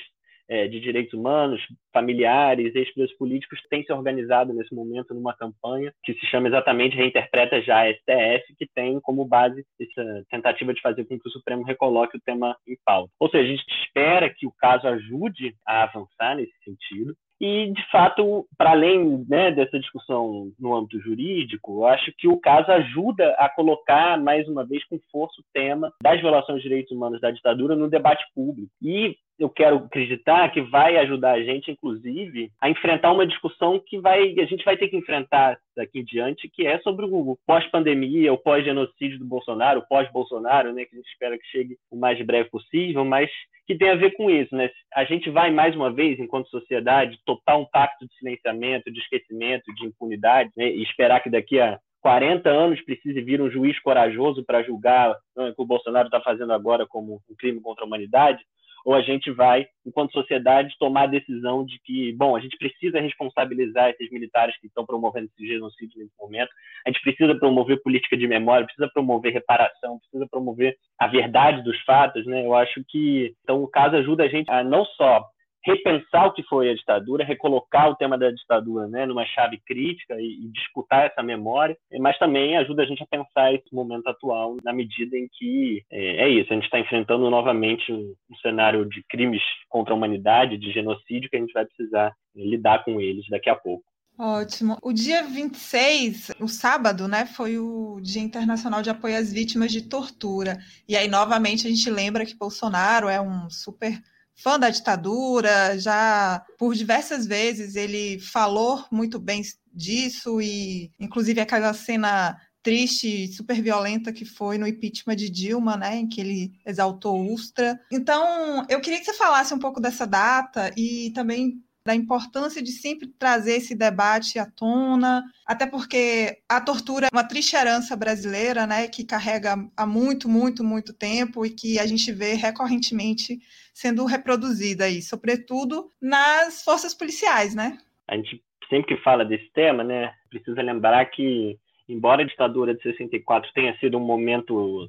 é, 0.53 0.69
de 0.69 0.81
direitos 0.81 1.15
humanos, 1.15 1.61
familiares, 1.93 2.75
ex-presos 2.75 3.17
políticos 3.17 3.59
têm 3.71 3.83
se 3.85 3.93
organizado 3.93 4.53
nesse 4.53 4.75
momento 4.75 5.15
numa 5.15 5.35
campanha 5.35 5.93
que 6.05 6.13
se 6.13 6.27
chama 6.27 6.49
exatamente 6.49 6.95
Reinterpreta 6.95 7.63
Já 7.63 7.91
STF, 7.91 8.55
que 8.59 8.67
tem 8.75 9.01
como 9.01 9.25
base 9.25 9.65
essa 9.81 10.25
tentativa 10.31 10.75
de 10.75 10.81
fazer 10.83 11.07
com 11.07 11.19
que 11.19 11.29
o 11.29 11.33
Supremo 11.33 11.63
recoloque 11.63 12.19
o 12.19 12.21
tema 12.21 12.55
em 12.67 12.77
pauta. 12.85 13.11
Ou 13.19 13.31
seja, 13.31 13.45
a 13.45 13.47
gente 13.47 13.65
espera 13.85 14.29
que 14.29 14.47
o 14.47 14.53
caso 14.59 14.87
ajude 14.87 15.55
a 15.67 15.85
avançar 15.85 16.37
nesse 16.37 16.53
sentido. 16.65 17.15
E, 17.43 17.73
de 17.73 17.91
fato, 17.91 18.47
para 18.57 18.71
além 18.71 19.27
né, 19.29 19.51
dessa 19.51 19.77
discussão 19.77 20.53
no 20.61 20.77
âmbito 20.77 21.01
jurídico, 21.01 21.85
acho 21.85 22.13
que 22.17 22.29
o 22.29 22.39
caso 22.39 22.71
ajuda 22.71 23.31
a 23.37 23.49
colocar, 23.49 24.17
mais 24.17 24.47
uma 24.47 24.65
vez, 24.65 24.85
com 24.85 24.97
força 25.11 25.41
o 25.41 25.45
tema 25.53 25.93
das 26.01 26.21
violações 26.21 26.63
de 26.63 26.69
direitos 26.69 26.93
humanos 26.93 27.21
da 27.21 27.33
ditadura 27.33 27.75
no 27.75 27.91
debate 27.91 28.25
público. 28.33 28.71
E 28.81 29.17
eu 29.41 29.51
quero 29.51 29.79
acreditar 29.79 30.53
que 30.53 30.61
vai 30.61 30.97
ajudar 30.99 31.33
a 31.33 31.43
gente, 31.43 31.73
inclusive, 31.73 32.53
a 32.61 32.71
enfrentar 32.71 33.11
uma 33.11 33.27
discussão 33.27 33.83
que 33.85 33.99
vai, 33.99 34.39
a 34.39 34.45
gente 34.45 34.65
vai 34.65 34.77
ter 34.77 34.87
que 34.87 34.97
enfrentar 34.97 35.59
daqui 35.77 35.99
em 35.99 36.05
diante, 36.05 36.49
que 36.49 36.65
é 36.65 36.79
sobre 36.79 37.07
o 37.07 37.37
pós-pandemia, 37.45 38.33
o 38.33 38.39
pós-genocídio 38.39 39.19
do 39.19 39.25
Bolsonaro, 39.25 39.81
o 39.81 39.89
pós-Bolsonaro, 39.89 40.73
né, 40.73 40.85
que 40.85 40.95
a 40.95 40.99
gente 40.99 41.11
espera 41.11 41.37
que 41.37 41.47
chegue 41.47 41.77
o 41.91 41.97
mais 41.97 42.25
breve 42.25 42.51
possível, 42.51 43.05
mas 43.05 43.29
que 43.67 43.77
tem 43.77 43.91
a 43.91 43.95
ver 43.95 44.13
com 44.17 44.31
isso, 44.31 44.55
né? 44.55 44.71
A 44.95 45.05
gente 45.05 45.31
vai 45.31 45.51
mais 45.51 45.75
uma 45.75 45.93
vez, 45.93 46.19
enquanto 46.19 46.49
sociedade, 46.49 47.19
topar 47.25 47.59
um 47.59 47.67
pacto 47.67 48.07
de 48.07 48.15
silenciamento, 48.17 48.93
de 48.93 49.01
esquecimento, 49.01 49.73
de 49.75 49.87
impunidade, 49.87 50.51
né, 50.57 50.71
e 50.71 50.83
esperar 50.83 51.23
que 51.23 51.31
daqui 51.31 51.61
a 51.61 51.79
40 52.01 52.51
anos 52.51 52.81
precise 52.83 53.21
vir 53.21 53.41
um 53.41 53.51
juiz 53.51 53.79
corajoso 53.81 54.45
para 54.45 54.63
julgar 54.63 55.17
né, 55.37 55.51
o 55.51 55.55
que 55.55 55.63
o 55.63 55.67
Bolsonaro 55.67 56.09
está 56.09 56.21
fazendo 56.21 56.53
agora 56.53 56.87
como 56.87 57.21
um 57.31 57.37
crime 57.39 57.61
contra 57.61 57.85
a 57.85 57.87
humanidade, 57.87 58.43
ou 58.85 58.95
a 58.95 59.03
gente 59.03 59.31
vai, 59.31 59.67
enquanto 59.87 60.13
sociedade, 60.13 60.77
tomar 60.79 61.03
a 61.03 61.07
decisão 61.07 61.65
de 61.65 61.79
que, 61.85 62.13
bom, 62.13 62.37
a 62.37 62.41
gente 62.41 62.57
precisa 62.57 63.01
responsabilizar 63.01 63.91
esses 63.91 64.11
militares 64.11 64.59
que 64.61 64.67
estão 64.67 64.85
promovendo 64.85 65.27
esse 65.27 65.47
genocídio 65.47 65.99
nesse 65.99 66.13
momento, 66.19 66.51
a 66.87 66.91
gente 66.91 67.03
precisa 67.03 67.35
promover 67.35 67.83
política 67.83 68.17
de 68.17 68.27
memória, 68.27 68.67
precisa 68.67 68.91
promover 68.93 69.33
reparação, 69.33 69.99
precisa 69.99 70.27
promover 70.31 70.77
a 70.99 71.07
verdade 71.07 71.63
dos 71.63 71.81
fatos, 71.83 72.27
né? 72.27 72.45
Eu 72.45 72.55
acho 72.55 72.83
que, 72.89 73.35
então, 73.43 73.63
o 73.63 73.69
caso 73.69 73.97
ajuda 73.97 74.25
a 74.25 74.29
gente 74.29 74.51
a 74.51 74.65
não 74.65 74.85
só 74.85 75.25
repensar 75.65 76.27
o 76.27 76.33
que 76.33 76.43
foi 76.45 76.71
a 76.71 76.75
ditadura, 76.75 77.25
recolocar 77.25 77.91
o 77.91 77.97
tema 77.97 78.19
da 78.19 78.31
ditadura 78.31 78.87
né, 78.89 79.07
numa 79.07 79.25
chave 79.27 79.61
crítica 79.67 80.15
e, 80.21 80.45
e, 80.45 80.49
disputar 80.53 81.07
essa 81.07 81.23
memória, 81.23 81.77
mas 82.01 82.19
também 82.19 82.57
ajuda 82.57 82.83
a 82.83 82.87
gente 82.87 83.03
a 83.03 83.07
pensar 83.07 83.55
esse 83.55 83.73
momento 83.73 84.09
atual 84.09 84.57
na 84.63 84.73
medida 84.73 85.17
em 85.17 85.29
que 85.33 85.85
é, 85.91 86.25
é 86.25 86.29
isso, 86.29 86.53
a 86.53 86.55
gente 86.55 86.65
está 86.65 86.79
enfrentando 86.79 87.29
novamente 87.31 87.93
um, 87.93 88.15
um, 88.31 88.37
cenário 88.37 88.85
de 88.89 89.03
crimes 89.09 89.43
contra 89.69 89.95
a 89.95 89.97
humanidade, 89.97 90.59
de 90.59 90.73
genocídio, 90.73 91.31
que 91.31 91.37
a 91.37 91.41
gente 91.41 91.53
vai 91.53 91.65
precisar 91.65 92.13
é, 92.37 92.41
lidar 92.45 92.85
com 92.85 93.01
eles 93.01 93.25
daqui 93.29 93.49
a 93.49 93.57
pouco. 93.57 93.85
Ótimo. 94.19 94.77
O 94.83 94.93
dia 94.93 95.23
26, 95.23 96.33
o 96.39 96.47
sábado, 96.47 97.09
né, 97.09 97.25
foi 97.25 97.59
o 97.59 97.99
Dia 98.01 98.23
Internacional 98.23 98.83
de 98.83 98.91
Apoio 98.91 99.17
às 99.17 99.33
Vítimas 99.33 99.73
de 99.73 99.89
Tortura. 99.89 100.59
E 100.87 100.95
aí, 100.97 101.09
novamente, 101.09 101.67
a 101.67 101.71
gente 101.71 101.91
lembra 101.91 102.27
que 102.27 102.37
Bolsonaro 102.37 103.09
é 103.09 103.21
um 103.21 103.49
super 103.49 103.99
fã 104.43 104.59
da 104.59 104.71
ditadura, 104.71 105.79
já 105.79 106.45
por 106.59 106.75
diversas 106.75 107.27
vezes 107.27 107.77
ele 107.77 108.19
falou 108.19 108.85
muito 108.91 109.19
bem 109.19 109.43
disso 109.73 110.41
e 110.41 110.91
inclusive 110.99 111.41
aquela 111.41 111.73
cena 111.73 112.37
triste, 112.63 113.27
super 113.29 113.61
violenta 113.61 114.13
que 114.13 114.25
foi 114.25 114.57
no 114.57 114.67
impeachment 114.67 115.17
de 115.17 115.29
Dilma, 115.29 115.77
né, 115.77 115.97
em 115.97 116.09
que 116.09 116.21
ele 116.21 116.53
exaltou 116.65 117.33
Ustra. 117.33 117.79
Então, 117.91 118.65
eu 118.69 118.81
queria 118.81 119.01
que 119.01 119.05
você 119.05 119.15
falasse 119.15 119.53
um 119.53 119.59
pouco 119.59 119.81
dessa 119.81 120.07
data 120.07 120.73
e 120.77 121.11
também 121.13 121.61
da 121.85 121.95
importância 121.95 122.63
de 122.63 122.71
sempre 122.71 123.09
trazer 123.09 123.57
esse 123.57 123.75
debate 123.75 124.39
à 124.39 124.47
tona, 124.47 125.23
até 125.47 125.67
porque 125.67 126.39
a 126.49 126.61
tortura 126.61 127.07
é 127.07 127.09
uma 127.13 127.27
triste 127.27 127.57
herança 127.57 127.97
brasileira, 127.97 128.67
né, 128.67 128.87
que 128.87 129.05
carrega 129.05 129.55
há 129.77 129.87
muito, 129.87 130.29
muito, 130.29 130.63
muito 130.63 130.97
tempo 130.97 131.45
e 131.45 131.51
que 131.51 131.79
a 131.79 131.87
gente 131.87 132.13
vê 132.13 132.35
recorrentemente 132.35 133.39
sendo 133.75 134.05
reproduzida 134.05 134.85
aí, 134.85 135.03
sobretudo 135.03 135.89
nas 136.01 136.63
forças 136.63 136.95
policiais, 136.95 137.55
né? 137.55 137.79
A 138.09 138.17
gente 138.17 138.43
sempre 138.69 138.95
que 138.95 139.03
fala 139.03 139.25
desse 139.25 139.51
tema, 139.53 139.83
né, 139.83 140.15
precisa 140.31 140.63
lembrar 140.63 141.05
que 141.07 141.59
embora 141.89 142.23
a 142.23 142.27
ditadura 142.27 142.75
de 142.75 142.83
64 142.83 143.51
tenha 143.53 143.77
sido 143.79 143.99
um 143.99 144.05
momento 144.05 144.89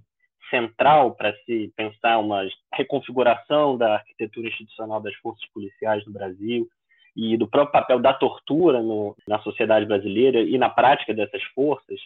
central 0.49 1.15
para 1.15 1.33
se 1.43 1.73
pensar 1.75 2.19
uma 2.19 2.47
reconfiguração 2.73 3.75
da 3.75 3.95
arquitetura 3.95 4.47
institucional 4.47 5.01
das 5.01 5.15
forças 5.15 5.43
policiais 5.51 6.05
no 6.05 6.13
Brasil, 6.13 6.69
e 7.15 7.37
do 7.37 7.47
próprio 7.47 7.71
papel 7.71 7.99
da 7.99 8.13
tortura 8.13 8.81
no, 8.81 9.15
na 9.27 9.39
sociedade 9.39 9.85
brasileira 9.85 10.41
e 10.41 10.57
na 10.57 10.69
prática 10.69 11.13
dessas 11.13 11.43
forças, 11.55 11.99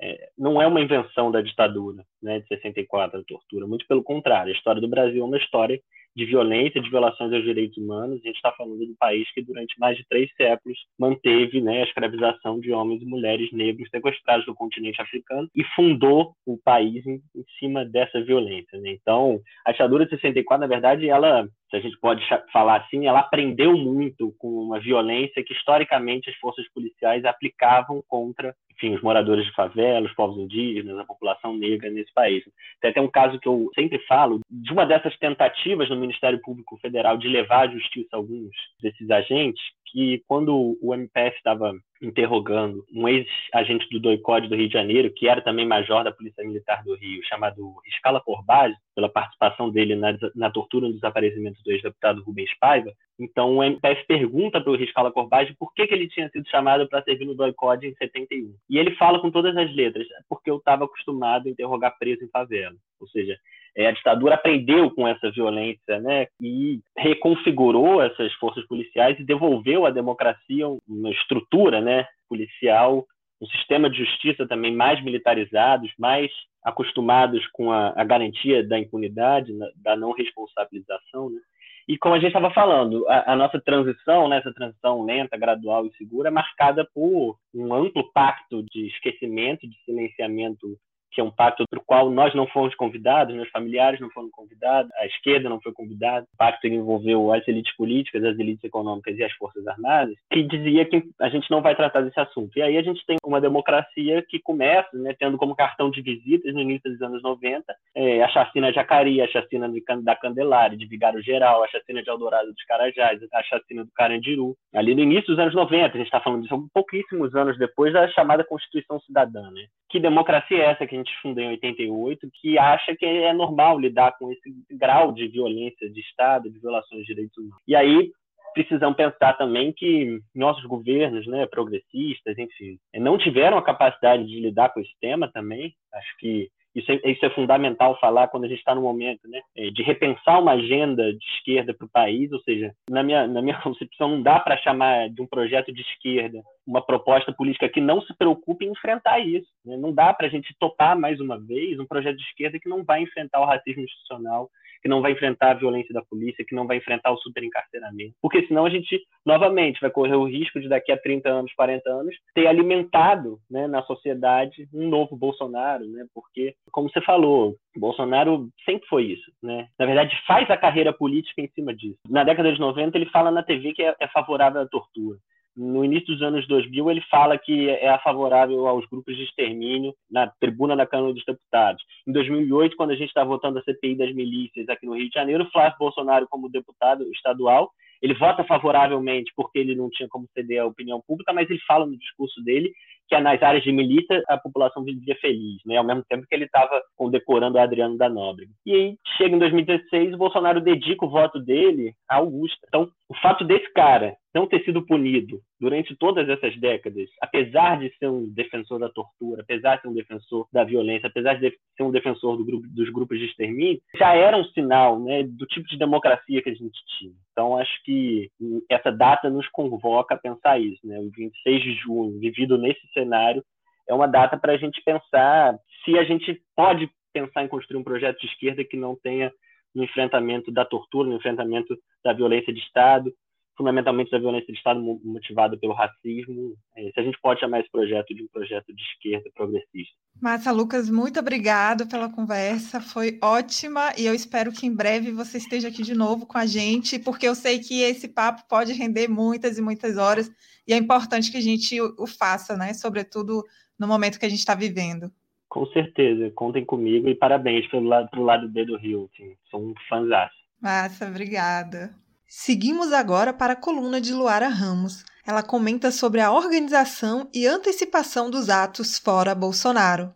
é, 0.00 0.30
não 0.36 0.60
é 0.60 0.66
uma 0.66 0.80
invenção 0.80 1.30
da 1.30 1.40
ditadura 1.40 2.04
né, 2.22 2.40
de 2.40 2.48
64, 2.48 3.20
a 3.20 3.24
tortura. 3.24 3.66
Muito 3.66 3.86
pelo 3.86 4.02
contrário, 4.02 4.52
a 4.52 4.56
história 4.56 4.80
do 4.80 4.88
Brasil 4.88 5.22
é 5.22 5.24
uma 5.24 5.38
história 5.38 5.80
de 6.16 6.24
violência, 6.24 6.80
de 6.80 6.88
violações 6.88 7.32
aos 7.32 7.44
direitos 7.44 7.76
humanos. 7.76 8.20
A 8.20 8.26
gente 8.26 8.36
está 8.36 8.50
falando 8.52 8.78
do 8.78 8.96
país 8.98 9.30
que, 9.32 9.42
durante 9.42 9.78
mais 9.78 9.96
de 9.96 10.06
três 10.08 10.30
séculos, 10.34 10.78
manteve 10.98 11.60
né, 11.60 11.82
a 11.82 11.84
escravização 11.84 12.58
de 12.58 12.72
homens 12.72 13.02
e 13.02 13.06
mulheres 13.06 13.52
negros 13.52 13.88
sequestrados 13.90 14.46
do 14.46 14.54
continente 14.54 15.00
africano 15.00 15.48
e 15.54 15.62
fundou 15.76 16.34
o 16.46 16.56
país 16.56 17.06
em, 17.06 17.20
em 17.34 17.44
cima 17.58 17.84
dessa 17.84 18.22
violência. 18.24 18.80
Né? 18.80 18.96
Então, 19.00 19.38
a 19.66 19.72
ditadura 19.72 20.04
de 20.04 20.10
64, 20.10 20.60
na 20.60 20.66
verdade, 20.66 21.08
ela 21.08 21.46
se 21.70 21.76
a 21.76 21.80
gente 21.80 21.98
pode 21.98 22.24
falar 22.52 22.76
assim, 22.76 23.06
ela 23.06 23.20
aprendeu 23.20 23.76
muito 23.76 24.32
com 24.38 24.48
uma 24.48 24.78
violência 24.78 25.42
que 25.44 25.52
historicamente 25.52 26.30
as 26.30 26.36
forças 26.36 26.64
policiais 26.72 27.24
aplicavam 27.24 28.02
contra, 28.06 28.54
enfim, 28.76 28.94
os 28.94 29.02
moradores 29.02 29.46
de 29.46 29.52
favela, 29.52 30.06
os 30.06 30.14
povos 30.14 30.38
indígenas, 30.38 30.98
a 30.98 31.04
população 31.04 31.56
negra 31.56 31.90
nesse 31.90 32.12
país. 32.12 32.44
Tem 32.80 32.90
até 32.90 33.00
um 33.00 33.08
caso 33.08 33.38
que 33.40 33.48
eu 33.48 33.70
sempre 33.74 33.98
falo 34.00 34.40
de 34.50 34.72
uma 34.72 34.84
dessas 34.84 35.16
tentativas 35.18 35.88
no 35.88 35.96
Ministério 35.96 36.40
Público 36.40 36.76
Federal 36.78 37.16
de 37.16 37.28
levar 37.28 37.68
à 37.68 37.72
justiça 37.72 38.16
alguns 38.16 38.50
desses 38.80 39.10
agentes, 39.10 39.62
que 39.86 40.22
quando 40.26 40.78
o 40.82 40.94
MPF 40.94 41.36
estava 41.36 41.72
interrogando 42.02 42.84
um 42.92 43.08
ex-agente 43.08 43.88
do 43.90 44.00
DOICOD 44.00 44.48
do 44.48 44.56
Rio 44.56 44.68
de 44.68 44.74
Janeiro, 44.74 45.12
que 45.14 45.28
era 45.28 45.40
também 45.40 45.66
major 45.66 46.04
da 46.04 46.12
Polícia 46.12 46.44
Militar 46.44 46.82
do 46.84 46.94
Rio, 46.94 47.22
chamado 47.24 47.74
Escala 47.86 48.20
Corbage, 48.20 48.76
pela 48.94 49.08
participação 49.08 49.70
dele 49.70 49.94
na, 49.94 50.16
na 50.34 50.50
tortura 50.50 50.86
e 50.86 50.88
no 50.88 50.94
desaparecimento 50.94 51.62
do 51.62 51.70
ex-deputado 51.70 52.22
Rubens 52.22 52.50
Paiva. 52.58 52.92
Então, 53.18 53.56
o 53.56 53.64
MPF 53.64 54.04
pergunta 54.06 54.60
para 54.60 54.70
o 54.70 54.76
Riscala 54.76 55.10
Corbage 55.10 55.56
por 55.58 55.72
que, 55.72 55.86
que 55.86 55.94
ele 55.94 56.08
tinha 56.08 56.28
sido 56.28 56.46
chamado 56.48 56.86
para 56.86 57.02
servir 57.02 57.24
no 57.24 57.34
DOICOD 57.34 57.86
em 57.86 57.94
71. 57.94 58.54
E 58.68 58.78
ele 58.78 58.94
fala 58.96 59.20
com 59.20 59.30
todas 59.30 59.56
as 59.56 59.74
letras, 59.74 60.06
porque 60.28 60.50
eu 60.50 60.56
estava 60.56 60.84
acostumado 60.84 61.46
a 61.46 61.50
interrogar 61.50 61.96
preso 61.98 62.22
em 62.22 62.28
favela. 62.28 62.76
Ou 63.00 63.08
seja, 63.08 63.38
a 63.84 63.90
ditadura 63.90 64.36
aprendeu 64.36 64.90
com 64.90 65.06
essa 65.06 65.30
violência 65.30 66.00
né, 66.00 66.28
e 66.40 66.80
reconfigurou 66.96 68.02
essas 68.02 68.32
forças 68.34 68.66
policiais 68.66 69.18
e 69.20 69.24
devolveu 69.24 69.84
à 69.84 69.90
democracia 69.90 70.66
uma 70.88 71.10
estrutura 71.10 71.80
né, 71.80 72.06
policial, 72.26 73.04
um 73.40 73.46
sistema 73.46 73.90
de 73.90 73.98
justiça 73.98 74.46
também 74.46 74.74
mais 74.74 75.02
militarizados, 75.04 75.92
mais 75.98 76.30
acostumados 76.64 77.46
com 77.52 77.70
a, 77.70 77.92
a 77.94 78.02
garantia 78.02 78.66
da 78.66 78.78
impunidade, 78.78 79.52
da 79.76 79.94
não 79.94 80.12
responsabilização. 80.12 81.28
Né? 81.28 81.40
E 81.86 81.98
como 81.98 82.14
a 82.14 82.18
gente 82.18 82.28
estava 82.28 82.50
falando, 82.50 83.06
a, 83.08 83.32
a, 83.32 83.36
nossa 83.36 83.60
transição, 83.60 84.28
né, 84.28 84.38
essa 84.38 84.52
transição 84.52 85.04
lenta, 85.04 85.36
gradual 85.36 85.86
e 85.86 85.96
segura, 85.96 86.28
é 86.28 86.32
marcada 86.32 86.88
por 86.94 87.36
um 87.54 87.74
amplo 87.74 88.10
pacto 88.12 88.64
de 88.64 88.86
esquecimento, 88.88 89.68
de 89.68 89.76
silenciamento 89.84 90.76
que 91.10 91.20
é 91.20 91.24
um 91.24 91.30
pacto 91.30 91.64
para 91.68 91.78
o 91.78 91.84
qual 91.84 92.10
nós 92.10 92.34
não 92.34 92.46
fomos 92.46 92.74
convidados, 92.74 93.34
meus 93.34 93.50
familiares 93.50 94.00
não 94.00 94.10
foram 94.10 94.28
convidados, 94.30 94.90
a 94.96 95.06
esquerda 95.06 95.48
não 95.48 95.60
foi 95.60 95.72
convidada, 95.72 96.26
um 96.32 96.36
pacto 96.36 96.66
envolveu 96.66 97.32
as 97.32 97.46
elites 97.48 97.74
políticas, 97.76 98.24
as 98.24 98.38
elites 98.38 98.64
econômicas 98.64 99.16
e 99.16 99.24
as 99.24 99.32
forças 99.32 99.66
armadas, 99.66 100.14
que 100.30 100.42
dizia 100.42 100.84
que 100.84 101.02
a 101.20 101.28
gente 101.28 101.50
não 101.50 101.62
vai 101.62 101.74
tratar 101.74 102.02
desse 102.02 102.18
assunto. 102.20 102.56
E 102.58 102.62
aí 102.62 102.76
a 102.76 102.82
gente 102.82 103.04
tem 103.06 103.16
uma 103.24 103.40
democracia 103.40 104.22
que 104.28 104.40
começa, 104.40 104.88
né, 104.94 105.14
tendo 105.18 105.36
como 105.36 105.56
cartão 105.56 105.90
de 105.90 106.02
visitas 106.02 106.52
no 106.54 106.60
início 106.60 106.90
dos 106.90 107.00
anos 107.02 107.22
90 107.22 107.64
é, 107.94 108.22
a 108.22 108.28
chacina 108.28 108.72
de 108.72 108.78
Acari, 108.78 109.20
a 109.22 109.28
chacina 109.28 109.68
de, 109.68 109.82
da 110.02 110.14
Candelária, 110.14 110.76
de 110.76 110.86
Vigário 110.86 111.22
Geral, 111.22 111.62
a 111.62 111.68
chacina 111.68 112.02
de 112.02 112.10
Eldorado 112.10 112.52
dos 112.52 112.64
Carajás, 112.64 113.20
a 113.32 113.42
chacina 113.42 113.84
do 113.84 113.90
Carandiru. 113.92 114.56
Ali 114.74 114.94
no 114.94 115.02
início 115.02 115.28
dos 115.28 115.38
anos 115.38 115.54
90, 115.54 115.86
a 115.86 115.98
gente 115.98 116.06
está 116.06 116.20
falando 116.20 116.42
disso 116.42 116.68
pouquíssimos 116.74 117.34
anos 117.34 117.58
depois 117.58 117.92
da 117.92 118.08
chamada 118.08 118.44
Constituição 118.44 119.00
Cidadã. 119.00 119.50
Né? 119.50 119.66
Que 119.88 120.00
democracia 120.00 120.58
é 120.58 120.70
essa 120.70 120.86
que 120.86 120.94
a 120.94 120.98
gente 120.98 121.12
fundou 121.22 121.42
em 121.42 121.50
88, 121.50 122.28
que 122.40 122.58
acha 122.58 122.94
que 122.96 123.06
é 123.06 123.32
normal 123.32 123.78
lidar 123.78 124.16
com 124.18 124.32
esse 124.32 124.52
grau 124.70 125.12
de 125.12 125.28
violência 125.28 125.88
de 125.88 126.00
Estado, 126.00 126.50
de 126.50 126.58
violações 126.58 127.02
de 127.02 127.14
direitos 127.14 127.36
humanos. 127.38 127.62
E 127.66 127.76
aí 127.76 128.10
precisamos 128.52 128.96
pensar 128.96 129.34
também 129.34 129.70
que 129.70 130.18
nossos 130.34 130.64
governos, 130.64 131.26
né, 131.26 131.46
progressistas, 131.46 132.38
enfim, 132.38 132.78
não 132.94 133.18
tiveram 133.18 133.58
a 133.58 133.62
capacidade 133.62 134.26
de 134.26 134.40
lidar 134.40 134.70
com 134.70 134.80
esse 134.80 134.92
tema 134.98 135.30
também. 135.30 135.74
Acho 135.92 136.16
que 136.18 136.48
isso 136.76 136.92
é, 136.92 137.10
isso 137.10 137.24
é 137.24 137.30
fundamental 137.30 137.98
falar 137.98 138.28
quando 138.28 138.44
a 138.44 138.48
gente 138.48 138.58
está 138.58 138.74
no 138.74 138.82
momento 138.82 139.26
né, 139.26 139.40
é, 139.56 139.70
de 139.70 139.82
repensar 139.82 140.38
uma 140.40 140.52
agenda 140.52 141.10
de 141.10 141.24
esquerda 141.36 141.72
para 141.72 141.86
o 141.86 141.90
país, 141.90 142.30
ou 142.30 142.40
seja, 142.40 142.70
na 142.90 143.02
minha, 143.02 143.26
na 143.26 143.40
minha 143.40 143.58
concepção, 143.62 144.10
não 144.10 144.22
dá 144.22 144.38
para 144.38 144.58
chamar 144.58 145.08
de 145.08 145.22
um 145.22 145.26
projeto 145.26 145.72
de 145.72 145.80
esquerda 145.80 146.42
uma 146.66 146.84
proposta 146.84 147.32
política 147.32 147.68
que 147.68 147.80
não 147.80 148.02
se 148.02 148.12
preocupe 148.14 148.66
em 148.66 148.72
enfrentar 148.72 149.20
isso. 149.20 149.48
Né? 149.64 149.76
Não 149.76 149.92
dá 149.92 150.12
para 150.12 150.26
a 150.26 150.30
gente 150.30 150.54
topar 150.58 150.98
mais 150.98 151.20
uma 151.20 151.38
vez 151.38 151.78
um 151.78 151.86
projeto 151.86 152.16
de 152.16 152.24
esquerda 152.24 152.58
que 152.58 152.68
não 152.68 152.84
vai 152.84 153.02
enfrentar 153.02 153.40
o 153.40 153.46
racismo 153.46 153.82
institucional, 153.82 154.50
que 154.86 154.88
não 154.88 155.02
vai 155.02 155.10
enfrentar 155.10 155.50
a 155.50 155.54
violência 155.54 155.92
da 155.92 156.00
polícia, 156.00 156.44
que 156.46 156.54
não 156.54 156.64
vai 156.64 156.76
enfrentar 156.76 157.10
o 157.10 157.18
superencarceramento. 157.18 158.14
Porque 158.22 158.46
senão 158.46 158.64
a 158.64 158.70
gente, 158.70 159.02
novamente, 159.26 159.80
vai 159.80 159.90
correr 159.90 160.14
o 160.14 160.28
risco 160.28 160.60
de 160.60 160.68
daqui 160.68 160.92
a 160.92 160.96
30 160.96 161.28
anos, 161.28 161.52
40 161.54 161.90
anos, 161.90 162.14
ter 162.32 162.46
alimentado 162.46 163.40
né, 163.50 163.66
na 163.66 163.82
sociedade 163.82 164.68
um 164.72 164.88
novo 164.88 165.16
Bolsonaro, 165.16 165.84
né? 165.88 166.06
Porque, 166.14 166.54
como 166.70 166.88
você 166.88 167.00
falou, 167.00 167.56
Bolsonaro 167.76 168.48
sempre 168.64 168.86
foi 168.86 169.06
isso, 169.06 169.28
né? 169.42 169.66
Na 169.76 169.86
verdade, 169.86 170.16
faz 170.24 170.48
a 170.48 170.56
carreira 170.56 170.92
política 170.92 171.42
em 171.42 171.48
cima 171.48 171.74
disso. 171.74 171.98
Na 172.08 172.22
década 172.22 172.52
de 172.52 172.60
90, 172.60 172.96
ele 172.96 173.06
fala 173.06 173.32
na 173.32 173.42
TV 173.42 173.72
que 173.72 173.82
é, 173.82 173.92
é 173.98 174.06
favorável 174.06 174.60
à 174.60 174.66
tortura 174.66 175.18
no 175.56 175.84
início 175.84 176.06
dos 176.08 176.22
anos 176.22 176.46
2000, 176.46 176.90
ele 176.90 177.00
fala 177.10 177.38
que 177.38 177.70
é 177.70 177.98
favorável 177.98 178.66
aos 178.66 178.84
grupos 178.86 179.16
de 179.16 179.24
extermínio 179.24 179.94
na 180.10 180.26
tribuna 180.38 180.76
da 180.76 180.86
Câmara 180.86 181.14
dos 181.14 181.24
Deputados. 181.24 181.82
Em 182.06 182.12
2008, 182.12 182.76
quando 182.76 182.90
a 182.90 182.96
gente 182.96 183.08
está 183.08 183.24
votando 183.24 183.58
a 183.58 183.62
CPI 183.62 183.96
das 183.96 184.14
milícias 184.14 184.68
aqui 184.68 184.84
no 184.84 184.94
Rio 184.94 185.08
de 185.08 185.14
Janeiro, 185.14 185.48
Flávio 185.50 185.78
Bolsonaro, 185.78 186.26
como 186.28 186.50
deputado 186.50 187.10
estadual, 187.12 187.70
ele 188.02 188.14
vota 188.14 188.44
favoravelmente 188.44 189.32
porque 189.34 189.58
ele 189.58 189.74
não 189.74 189.88
tinha 189.88 190.08
como 190.08 190.28
ceder 190.34 190.60
à 190.60 190.66
opinião 190.66 191.00
pública, 191.06 191.32
mas 191.32 191.48
ele 191.48 191.60
fala 191.66 191.86
no 191.86 191.96
discurso 191.96 192.42
dele 192.44 192.72
que 193.08 193.18
nas 193.18 193.42
áreas 193.42 193.62
de 193.62 193.72
milícia 193.72 194.22
a 194.28 194.36
população 194.36 194.82
vivia 194.84 195.16
feliz, 195.20 195.60
né? 195.64 195.76
Ao 195.76 195.84
mesmo 195.84 196.04
tempo 196.08 196.26
que 196.28 196.34
ele 196.34 196.44
estava 196.44 196.80
condecorando 196.96 197.58
Adriano 197.58 197.96
da 197.96 198.08
Nóbrega. 198.08 198.50
E 198.64 198.72
aí 198.72 198.96
chega 199.16 199.34
em 199.34 199.38
2016, 199.38 200.14
o 200.14 200.18
Bolsonaro 200.18 200.60
dedica 200.60 201.04
o 201.04 201.10
voto 201.10 201.38
dele 201.40 201.94
a 202.08 202.16
Augusta. 202.16 202.58
Então, 202.68 202.88
o 203.08 203.14
fato 203.14 203.44
desse 203.44 203.72
cara 203.72 204.16
não 204.34 204.46
ter 204.46 204.62
sido 204.64 204.84
punido 204.84 205.40
durante 205.58 205.96
todas 205.96 206.28
essas 206.28 206.54
décadas, 206.58 207.08
apesar 207.22 207.78
de 207.78 207.90
ser 207.96 208.08
um 208.08 208.28
defensor 208.28 208.78
da 208.78 208.90
tortura, 208.90 209.40
apesar 209.40 209.76
de 209.76 209.82
ser 209.82 209.88
um 209.88 209.94
defensor 209.94 210.46
da 210.52 210.62
violência, 210.62 211.06
apesar 211.06 211.34
de 211.34 211.50
ser 211.50 211.82
um 211.82 211.90
defensor 211.90 212.36
do 212.36 212.44
grupo, 212.44 212.66
dos 212.68 212.90
grupos 212.90 213.18
de 213.18 213.24
extermínio, 213.24 213.80
já 213.98 214.14
era 214.14 214.36
um 214.36 214.44
sinal 214.44 215.00
né, 215.00 215.22
do 215.22 215.46
tipo 215.46 215.66
de 215.68 215.78
democracia 215.78 216.42
que 216.42 216.50
a 216.50 216.54
gente 216.54 216.78
tinha. 216.98 217.14
Então, 217.32 217.56
acho 217.56 217.82
que 217.84 218.30
essa 218.70 218.90
data 218.90 219.30
nos 219.30 219.48
convoca 219.48 220.14
a 220.14 220.18
pensar 220.18 220.60
isso. 220.60 220.86
Né? 220.86 220.98
O 220.98 221.10
26 221.10 221.62
de 221.62 221.74
junho, 221.74 222.18
vivido 222.18 222.58
nesse 222.58 222.86
cenário, 222.96 223.44
é 223.88 223.94
uma 223.94 224.06
data 224.06 224.36
para 224.36 224.52
a 224.52 224.56
gente 224.56 224.82
pensar 224.82 225.56
se 225.84 225.98
a 225.98 226.04
gente 226.04 226.40
pode 226.54 226.90
pensar 227.12 227.44
em 227.44 227.48
construir 227.48 227.78
um 227.78 227.84
projeto 227.84 228.18
de 228.20 228.26
esquerda 228.26 228.64
que 228.64 228.76
não 228.76 228.96
tenha 228.96 229.32
no 229.74 229.84
enfrentamento 229.84 230.50
da 230.50 230.64
tortura, 230.64 231.08
no 231.08 231.16
enfrentamento 231.16 231.76
da 232.04 232.12
violência 232.12 232.52
de 232.52 232.60
Estado, 232.60 233.12
fundamentalmente 233.56 234.10
da 234.10 234.18
violência 234.18 234.52
de 234.52 234.58
Estado 234.58 234.80
motivada 234.80 235.56
pelo 235.56 235.72
racismo. 235.72 236.54
É, 236.76 236.90
se 236.92 237.00
a 237.00 237.02
gente 237.02 237.18
pode 237.20 237.40
chamar 237.40 237.60
esse 237.60 237.70
projeto 237.70 238.14
de 238.14 238.22
um 238.22 238.28
projeto 238.28 238.74
de 238.74 238.82
esquerda 238.82 239.30
progressista. 239.34 239.94
Massa 240.20 240.50
Lucas, 240.50 240.90
muito 240.90 241.18
obrigado 241.20 241.86
pela 241.88 242.10
conversa, 242.10 242.80
foi 242.80 243.18
ótima 243.22 243.92
e 243.98 244.06
eu 244.06 244.14
espero 244.14 244.52
que 244.52 244.66
em 244.66 244.74
breve 244.74 245.10
você 245.10 245.38
esteja 245.38 245.68
aqui 245.68 245.82
de 245.82 245.94
novo 245.94 246.26
com 246.26 246.38
a 246.38 246.46
gente, 246.46 246.98
porque 246.98 247.26
eu 247.26 247.34
sei 247.34 247.58
que 247.58 247.82
esse 247.82 248.08
papo 248.08 248.42
pode 248.48 248.72
render 248.72 249.08
muitas 249.08 249.58
e 249.58 249.62
muitas 249.62 249.96
horas 249.96 250.30
e 250.66 250.72
é 250.72 250.76
importante 250.76 251.30
que 251.30 251.36
a 251.36 251.42
gente 251.42 251.80
o 251.80 252.06
faça, 252.06 252.56
né? 252.56 252.72
Sobretudo 252.74 253.42
no 253.78 253.86
momento 253.86 254.18
que 254.18 254.26
a 254.26 254.28
gente 254.28 254.38
está 254.38 254.54
vivendo. 254.54 255.10
Com 255.48 255.66
certeza, 255.66 256.30
contem 256.34 256.64
comigo 256.64 257.08
e 257.08 257.14
parabéns 257.14 257.66
pelo 257.68 257.86
lado, 257.86 258.10
pelo 258.10 258.24
lado 258.24 258.48
B 258.48 258.64
do 258.64 258.76
Rio, 258.76 259.08
assim, 259.12 259.34
sou 259.50 259.62
um 259.62 259.74
fãzão. 259.88 260.28
Massa, 260.60 261.06
obrigada. 261.06 261.94
Seguimos 262.28 262.92
agora 262.92 263.32
para 263.32 263.52
a 263.52 263.56
coluna 263.56 264.00
de 264.00 264.12
Luara 264.12 264.48
Ramos. 264.48 265.04
Ela 265.24 265.44
comenta 265.44 265.92
sobre 265.92 266.20
a 266.20 266.32
organização 266.32 267.30
e 267.32 267.46
antecipação 267.46 268.28
dos 268.28 268.50
atos 268.50 268.98
fora 268.98 269.32
Bolsonaro. 269.32 270.12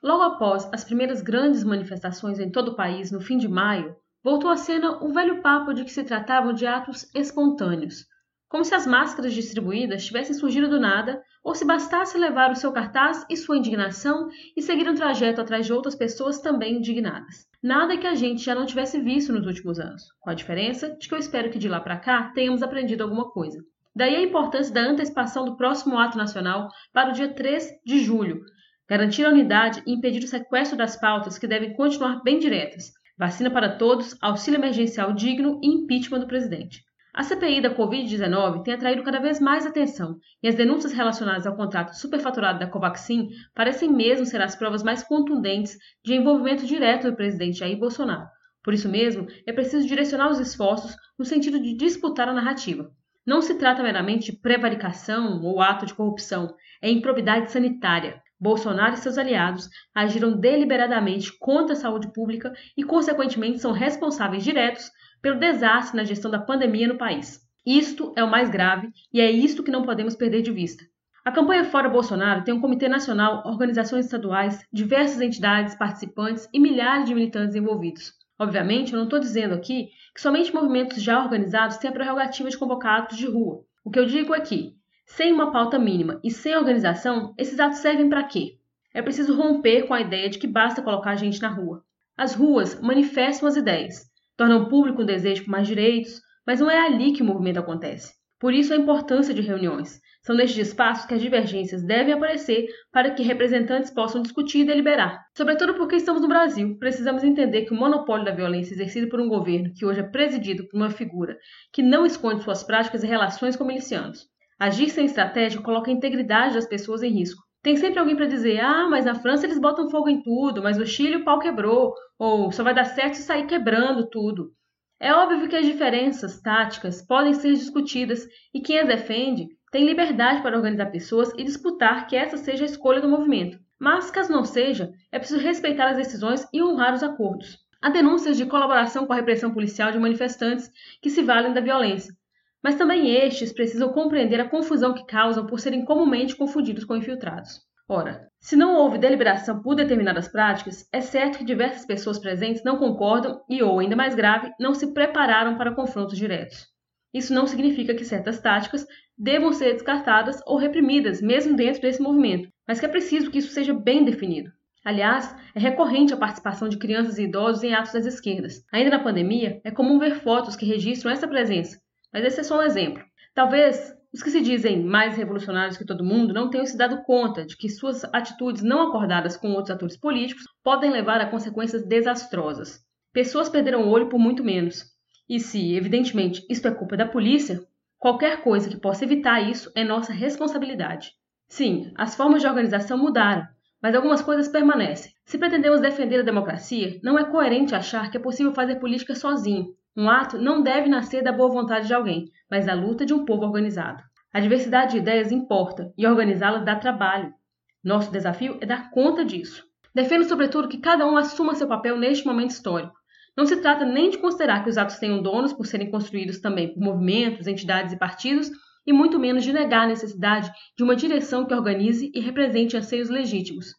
Logo 0.00 0.22
após 0.22 0.68
as 0.72 0.84
primeiras 0.84 1.20
grandes 1.20 1.64
manifestações 1.64 2.38
em 2.38 2.48
todo 2.48 2.68
o 2.68 2.76
país 2.76 3.10
no 3.10 3.20
fim 3.20 3.36
de 3.36 3.48
maio, 3.48 3.96
voltou 4.22 4.50
à 4.50 4.56
cena 4.56 5.02
o 5.02 5.12
velho 5.12 5.42
papo 5.42 5.74
de 5.74 5.84
que 5.84 5.90
se 5.90 6.04
tratavam 6.04 6.52
de 6.52 6.64
atos 6.64 7.10
espontâneos 7.12 8.08
como 8.50 8.64
se 8.64 8.74
as 8.74 8.84
máscaras 8.84 9.32
distribuídas 9.32 10.04
tivessem 10.04 10.34
surgido 10.34 10.68
do 10.68 10.80
nada, 10.80 11.22
ou 11.42 11.54
se 11.54 11.64
bastasse 11.64 12.18
levar 12.18 12.50
o 12.50 12.56
seu 12.56 12.72
cartaz 12.72 13.24
e 13.30 13.36
sua 13.36 13.56
indignação 13.56 14.28
e 14.56 14.60
seguir 14.60 14.88
um 14.88 14.94
trajeto 14.94 15.40
atrás 15.40 15.66
de 15.66 15.72
outras 15.72 15.94
pessoas 15.94 16.40
também 16.40 16.78
indignadas. 16.78 17.46
Nada 17.62 17.96
que 17.96 18.08
a 18.08 18.14
gente 18.16 18.42
já 18.42 18.52
não 18.52 18.66
tivesse 18.66 19.00
visto 19.00 19.32
nos 19.32 19.46
últimos 19.46 19.78
anos, 19.78 20.02
com 20.18 20.30
a 20.30 20.34
diferença 20.34 20.96
de 20.98 21.08
que 21.08 21.14
eu 21.14 21.18
espero 21.18 21.48
que 21.48 21.60
de 21.60 21.68
lá 21.68 21.80
para 21.80 22.00
cá 22.00 22.32
tenhamos 22.34 22.60
aprendido 22.60 23.04
alguma 23.04 23.30
coisa. 23.30 23.64
Daí 23.94 24.16
a 24.16 24.22
importância 24.22 24.74
da 24.74 24.80
antecipação 24.80 25.44
do 25.44 25.56
próximo 25.56 25.96
ato 25.96 26.18
nacional 26.18 26.68
para 26.92 27.10
o 27.10 27.12
dia 27.12 27.32
3 27.32 27.68
de 27.86 28.00
julho, 28.00 28.40
garantir 28.88 29.24
a 29.24 29.30
unidade 29.30 29.80
e 29.86 29.92
impedir 29.92 30.24
o 30.24 30.28
sequestro 30.28 30.76
das 30.76 30.98
pautas 30.98 31.38
que 31.38 31.46
devem 31.46 31.72
continuar 31.74 32.20
bem 32.24 32.40
diretas: 32.40 32.90
vacina 33.16 33.48
para 33.48 33.76
todos, 33.76 34.16
auxílio 34.20 34.58
emergencial 34.58 35.12
digno 35.12 35.60
e 35.62 35.68
impeachment 35.68 36.18
do 36.18 36.26
presidente. 36.26 36.89
A 37.12 37.24
CPI 37.24 37.60
da 37.60 37.74
Covid-19 37.74 38.62
tem 38.62 38.72
atraído 38.72 39.02
cada 39.02 39.18
vez 39.18 39.40
mais 39.40 39.66
atenção 39.66 40.16
e 40.40 40.46
as 40.46 40.54
denúncias 40.54 40.92
relacionadas 40.92 41.44
ao 41.44 41.56
contrato 41.56 41.92
superfaturado 41.94 42.60
da 42.60 42.68
Covaxin 42.68 43.28
parecem 43.52 43.92
mesmo 43.92 44.24
ser 44.24 44.40
as 44.40 44.54
provas 44.54 44.82
mais 44.84 45.02
contundentes 45.02 45.76
de 46.04 46.14
envolvimento 46.14 46.64
direto 46.64 47.10
do 47.10 47.16
presidente 47.16 47.58
Jair 47.58 47.76
Bolsonaro. 47.76 48.28
Por 48.62 48.74
isso 48.74 48.88
mesmo, 48.88 49.26
é 49.44 49.52
preciso 49.52 49.88
direcionar 49.88 50.30
os 50.30 50.38
esforços 50.38 50.94
no 51.18 51.24
sentido 51.24 51.58
de 51.58 51.76
disputar 51.76 52.28
a 52.28 52.32
narrativa. 52.32 52.88
Não 53.26 53.42
se 53.42 53.58
trata 53.58 53.82
meramente 53.82 54.30
de 54.30 54.38
prevaricação 54.38 55.42
ou 55.42 55.60
ato 55.60 55.86
de 55.86 55.94
corrupção, 55.94 56.54
é 56.80 56.88
improbidade 56.90 57.50
sanitária. 57.50 58.22
Bolsonaro 58.40 58.94
e 58.94 58.96
seus 58.96 59.18
aliados 59.18 59.68
agiram 59.94 60.32
deliberadamente 60.32 61.30
contra 61.38 61.74
a 61.74 61.76
saúde 61.76 62.10
pública 62.12 62.52
e, 62.76 62.82
consequentemente, 62.82 63.58
são 63.58 63.72
responsáveis 63.72 64.42
diretos 64.42 64.90
pelo 65.20 65.38
desastre 65.38 65.96
na 65.96 66.04
gestão 66.04 66.30
da 66.30 66.38
pandemia 66.38 66.88
no 66.88 66.96
país. 66.96 67.40
Isto 67.66 68.14
é 68.16 68.24
o 68.24 68.30
mais 68.30 68.48
grave 68.48 68.88
e 69.12 69.20
é 69.20 69.30
isto 69.30 69.62
que 69.62 69.70
não 69.70 69.84
podemos 69.84 70.16
perder 70.16 70.40
de 70.40 70.50
vista. 70.50 70.82
A 71.22 71.30
campanha 71.30 71.64
Fora 71.64 71.90
Bolsonaro 71.90 72.42
tem 72.42 72.54
um 72.54 72.60
comitê 72.62 72.88
nacional, 72.88 73.42
organizações 73.44 74.06
estaduais, 74.06 74.64
diversas 74.72 75.20
entidades 75.20 75.74
participantes 75.74 76.48
e 76.50 76.58
milhares 76.58 77.04
de 77.04 77.14
militantes 77.14 77.54
envolvidos. 77.54 78.14
Obviamente, 78.38 78.94
eu 78.94 78.96
não 78.96 79.04
estou 79.04 79.20
dizendo 79.20 79.54
aqui 79.54 79.90
que 80.14 80.20
somente 80.20 80.54
movimentos 80.54 81.02
já 81.02 81.22
organizados 81.22 81.76
têm 81.76 81.90
a 81.90 81.92
prerrogativa 81.92 82.48
de 82.48 82.56
convocar 82.56 83.00
atos 83.00 83.18
de 83.18 83.26
rua. 83.26 83.62
O 83.84 83.90
que 83.90 83.98
eu 83.98 84.06
digo 84.06 84.34
é 84.34 84.40
que, 84.40 84.79
sem 85.16 85.32
uma 85.32 85.50
pauta 85.50 85.78
mínima 85.78 86.20
e 86.22 86.30
sem 86.30 86.56
organização, 86.56 87.34
esses 87.36 87.58
atos 87.58 87.78
servem 87.78 88.08
para 88.08 88.22
quê? 88.22 88.58
É 88.94 89.02
preciso 89.02 89.34
romper 89.34 89.86
com 89.86 89.92
a 89.92 90.00
ideia 90.00 90.30
de 90.30 90.38
que 90.38 90.46
basta 90.46 90.82
colocar 90.82 91.16
gente 91.16 91.42
na 91.42 91.48
rua. 91.48 91.82
As 92.16 92.34
ruas 92.34 92.80
manifestam 92.80 93.48
as 93.48 93.56
ideias, 93.56 94.04
tornam 94.36 94.68
público 94.68 95.02
o 95.02 95.04
desejo 95.04 95.44
por 95.44 95.50
mais 95.50 95.66
direitos, 95.66 96.20
mas 96.46 96.60
não 96.60 96.70
é 96.70 96.78
ali 96.78 97.12
que 97.12 97.22
o 97.22 97.24
movimento 97.24 97.58
acontece. 97.58 98.14
Por 98.38 98.54
isso 98.54 98.72
a 98.72 98.76
importância 98.76 99.34
de 99.34 99.42
reuniões. 99.42 100.00
São 100.22 100.36
nestes 100.36 100.68
espaços 100.68 101.06
que 101.06 101.14
as 101.14 101.20
divergências 101.20 101.82
devem 101.82 102.14
aparecer 102.14 102.68
para 102.92 103.10
que 103.10 103.22
representantes 103.22 103.90
possam 103.90 104.22
discutir 104.22 104.60
e 104.60 104.64
deliberar. 104.64 105.20
Sobretudo 105.36 105.74
porque 105.74 105.96
estamos 105.96 106.22
no 106.22 106.28
Brasil, 106.28 106.78
precisamos 106.78 107.24
entender 107.24 107.64
que 107.64 107.74
o 107.74 107.76
monopólio 107.76 108.24
da 108.24 108.30
violência 108.30 108.74
exercido 108.74 109.08
por 109.08 109.20
um 109.20 109.28
governo 109.28 109.72
que 109.74 109.84
hoje 109.84 110.00
é 110.00 110.04
presidido 110.04 110.68
por 110.68 110.76
uma 110.76 110.90
figura 110.90 111.36
que 111.72 111.82
não 111.82 112.06
esconde 112.06 112.44
suas 112.44 112.62
práticas 112.62 113.02
e 113.02 113.08
relações 113.08 113.56
com 113.56 113.64
milicianos. 113.64 114.29
Agir 114.60 114.90
sem 114.90 115.06
estratégia 115.06 115.62
coloca 115.62 115.90
a 115.90 115.94
integridade 115.94 116.52
das 116.52 116.66
pessoas 116.66 117.02
em 117.02 117.08
risco. 117.08 117.42
Tem 117.62 117.76
sempre 117.76 117.98
alguém 117.98 118.14
para 118.14 118.26
dizer: 118.26 118.60
ah, 118.60 118.86
mas 118.90 119.06
na 119.06 119.14
França 119.14 119.46
eles 119.46 119.58
botam 119.58 119.88
fogo 119.88 120.10
em 120.10 120.22
tudo, 120.22 120.62
mas 120.62 120.76
no 120.76 120.84
Chile 120.84 121.16
o 121.16 121.24
pau 121.24 121.38
quebrou, 121.38 121.94
ou 122.18 122.52
só 122.52 122.62
vai 122.62 122.74
dar 122.74 122.84
certo 122.84 123.14
se 123.14 123.22
sair 123.22 123.46
quebrando 123.46 124.10
tudo. 124.10 124.52
É 125.00 125.14
óbvio 125.14 125.48
que 125.48 125.56
as 125.56 125.64
diferenças 125.64 126.42
táticas 126.42 127.00
podem 127.00 127.32
ser 127.32 127.54
discutidas 127.54 128.28
e 128.52 128.60
quem 128.60 128.78
as 128.78 128.86
defende 128.86 129.48
tem 129.72 129.86
liberdade 129.86 130.42
para 130.42 130.58
organizar 130.58 130.90
pessoas 130.90 131.32
e 131.38 131.42
disputar 131.42 132.06
que 132.06 132.14
essa 132.14 132.36
seja 132.36 132.64
a 132.64 132.66
escolha 132.66 133.00
do 133.00 133.08
movimento. 133.08 133.58
Mas, 133.78 134.10
caso 134.10 134.30
não 134.30 134.44
seja, 134.44 134.92
é 135.10 135.18
preciso 135.18 135.40
respeitar 135.40 135.88
as 135.88 135.96
decisões 135.96 136.46
e 136.52 136.62
honrar 136.62 136.92
os 136.92 137.02
acordos. 137.02 137.56
Há 137.80 137.88
denúncias 137.88 138.36
de 138.36 138.44
colaboração 138.44 139.06
com 139.06 139.14
a 139.14 139.16
repressão 139.16 139.54
policial 139.54 139.90
de 139.90 139.98
manifestantes 139.98 140.70
que 141.00 141.08
se 141.08 141.22
valem 141.22 141.54
da 141.54 141.62
violência, 141.62 142.14
mas 142.62 142.76
também 142.76 143.14
estes 143.14 143.52
precisam 143.52 143.92
compreender 143.92 144.40
a 144.40 144.48
confusão 144.48 144.92
que 144.94 145.06
causam 145.06 145.46
por 145.46 145.60
serem 145.60 145.84
comumente 145.84 146.36
confundidos 146.36 146.84
com 146.84 146.96
infiltrados. 146.96 147.60
Ora, 147.88 148.28
se 148.38 148.54
não 148.54 148.76
houve 148.76 148.98
deliberação 148.98 149.60
por 149.60 149.74
determinadas 149.74 150.28
práticas, 150.28 150.88
é 150.92 151.00
certo 151.00 151.38
que 151.38 151.44
diversas 151.44 151.84
pessoas 151.84 152.20
presentes 152.20 152.62
não 152.62 152.76
concordam 152.76 153.40
e, 153.48 153.62
ou 153.62 153.80
ainda 153.80 153.96
mais 153.96 154.14
grave, 154.14 154.52
não 154.60 154.74
se 154.74 154.94
prepararam 154.94 155.56
para 155.56 155.74
confrontos 155.74 156.16
diretos. 156.16 156.68
Isso 157.12 157.34
não 157.34 157.48
significa 157.48 157.92
que 157.92 158.04
certas 158.04 158.38
táticas 158.38 158.86
devam 159.18 159.52
ser 159.52 159.72
descartadas 159.72 160.40
ou 160.46 160.56
reprimidas, 160.56 161.20
mesmo 161.20 161.56
dentro 161.56 161.82
desse 161.82 162.00
movimento, 162.00 162.48
mas 162.66 162.78
que 162.78 162.86
é 162.86 162.88
preciso 162.88 163.30
que 163.30 163.38
isso 163.38 163.52
seja 163.52 163.74
bem 163.74 164.04
definido. 164.04 164.52
Aliás, 164.84 165.34
é 165.54 165.58
recorrente 165.58 166.14
a 166.14 166.16
participação 166.16 166.68
de 166.68 166.78
crianças 166.78 167.18
e 167.18 167.24
idosos 167.24 167.64
em 167.64 167.74
atos 167.74 167.92
das 167.92 168.06
esquerdas. 168.06 168.64
Ainda 168.72 168.90
na 168.90 169.02
pandemia, 169.02 169.60
é 169.64 169.70
comum 169.72 169.98
ver 169.98 170.14
fotos 170.20 170.54
que 170.54 170.64
registram 170.64 171.10
essa 171.10 171.26
presença, 171.26 171.78
mas 172.12 172.24
esse 172.24 172.40
é 172.40 172.42
só 172.42 172.58
um 172.58 172.62
exemplo. 172.62 173.02
Talvez 173.34 173.94
os 174.12 174.22
que 174.22 174.30
se 174.30 174.40
dizem 174.40 174.84
mais 174.84 175.16
revolucionários 175.16 175.76
que 175.76 175.84
todo 175.84 176.04
mundo 176.04 176.34
não 176.34 176.50
tenham 176.50 176.66
se 176.66 176.76
dado 176.76 177.02
conta 177.04 177.46
de 177.46 177.56
que 177.56 177.68
suas 177.68 178.02
atitudes 178.12 178.60
não 178.60 178.88
acordadas 178.88 179.36
com 179.36 179.52
outros 179.52 179.70
atores 179.70 179.96
políticos 179.96 180.44
podem 180.64 180.90
levar 180.90 181.20
a 181.20 181.30
consequências 181.30 181.86
desastrosas. 181.86 182.80
Pessoas 183.12 183.48
perderam 183.48 183.84
o 183.84 183.88
olho 183.88 184.08
por 184.08 184.18
muito 184.18 184.42
menos. 184.42 184.84
E 185.28 185.38
se, 185.38 185.76
evidentemente, 185.76 186.44
isto 186.50 186.66
é 186.66 186.72
culpa 186.72 186.96
da 186.96 187.06
polícia, 187.06 187.64
qualquer 187.98 188.42
coisa 188.42 188.68
que 188.68 188.80
possa 188.80 189.04
evitar 189.04 189.40
isso 189.48 189.70
é 189.76 189.84
nossa 189.84 190.12
responsabilidade. 190.12 191.12
Sim, 191.46 191.92
as 191.96 192.16
formas 192.16 192.42
de 192.42 192.48
organização 192.48 192.98
mudaram, 192.98 193.46
mas 193.80 193.94
algumas 193.94 194.22
coisas 194.22 194.48
permanecem. 194.48 195.12
Se 195.24 195.38
pretendemos 195.38 195.80
defender 195.80 196.20
a 196.20 196.24
democracia, 196.24 196.98
não 197.02 197.16
é 197.16 197.24
coerente 197.24 197.76
achar 197.76 198.10
que 198.10 198.16
é 198.16 198.20
possível 198.20 198.52
fazer 198.52 198.80
política 198.80 199.14
sozinho, 199.14 199.72
um 199.96 200.08
ato 200.08 200.38
não 200.38 200.62
deve 200.62 200.88
nascer 200.88 201.22
da 201.22 201.32
boa 201.32 201.50
vontade 201.50 201.86
de 201.86 201.94
alguém, 201.94 202.30
mas 202.50 202.66
da 202.66 202.74
luta 202.74 203.04
de 203.04 203.12
um 203.12 203.24
povo 203.24 203.44
organizado. 203.44 204.02
A 204.32 204.38
diversidade 204.38 204.92
de 204.92 204.98
ideias 204.98 205.32
importa 205.32 205.92
e 205.98 206.06
organizá-las 206.06 206.64
dá 206.64 206.76
trabalho. 206.76 207.34
Nosso 207.82 208.12
desafio 208.12 208.56
é 208.60 208.66
dar 208.66 208.90
conta 208.90 209.24
disso. 209.24 209.64
Defendo, 209.92 210.24
sobretudo, 210.24 210.68
que 210.68 210.78
cada 210.78 211.04
um 211.06 211.16
assuma 211.16 211.54
seu 211.54 211.66
papel 211.66 211.98
neste 211.98 212.24
momento 212.24 212.50
histórico. 212.50 212.94
Não 213.36 213.46
se 213.46 213.56
trata 213.56 213.84
nem 213.84 214.10
de 214.10 214.18
considerar 214.18 214.62
que 214.62 214.70
os 214.70 214.78
atos 214.78 214.98
tenham 214.98 215.20
donos 215.20 215.52
por 215.52 215.66
serem 215.66 215.90
construídos 215.90 216.40
também 216.40 216.72
por 216.72 216.80
movimentos, 216.80 217.46
entidades 217.46 217.92
e 217.92 217.98
partidos, 217.98 218.50
e 218.86 218.92
muito 218.92 219.18
menos 219.18 219.44
de 219.44 219.52
negar 219.52 219.84
a 219.84 219.88
necessidade 219.88 220.50
de 220.76 220.84
uma 220.84 220.94
direção 220.94 221.44
que 221.44 221.54
organize 221.54 222.10
e 222.14 222.20
represente 222.20 222.76
anseios 222.76 223.08
legítimos. 223.08 223.74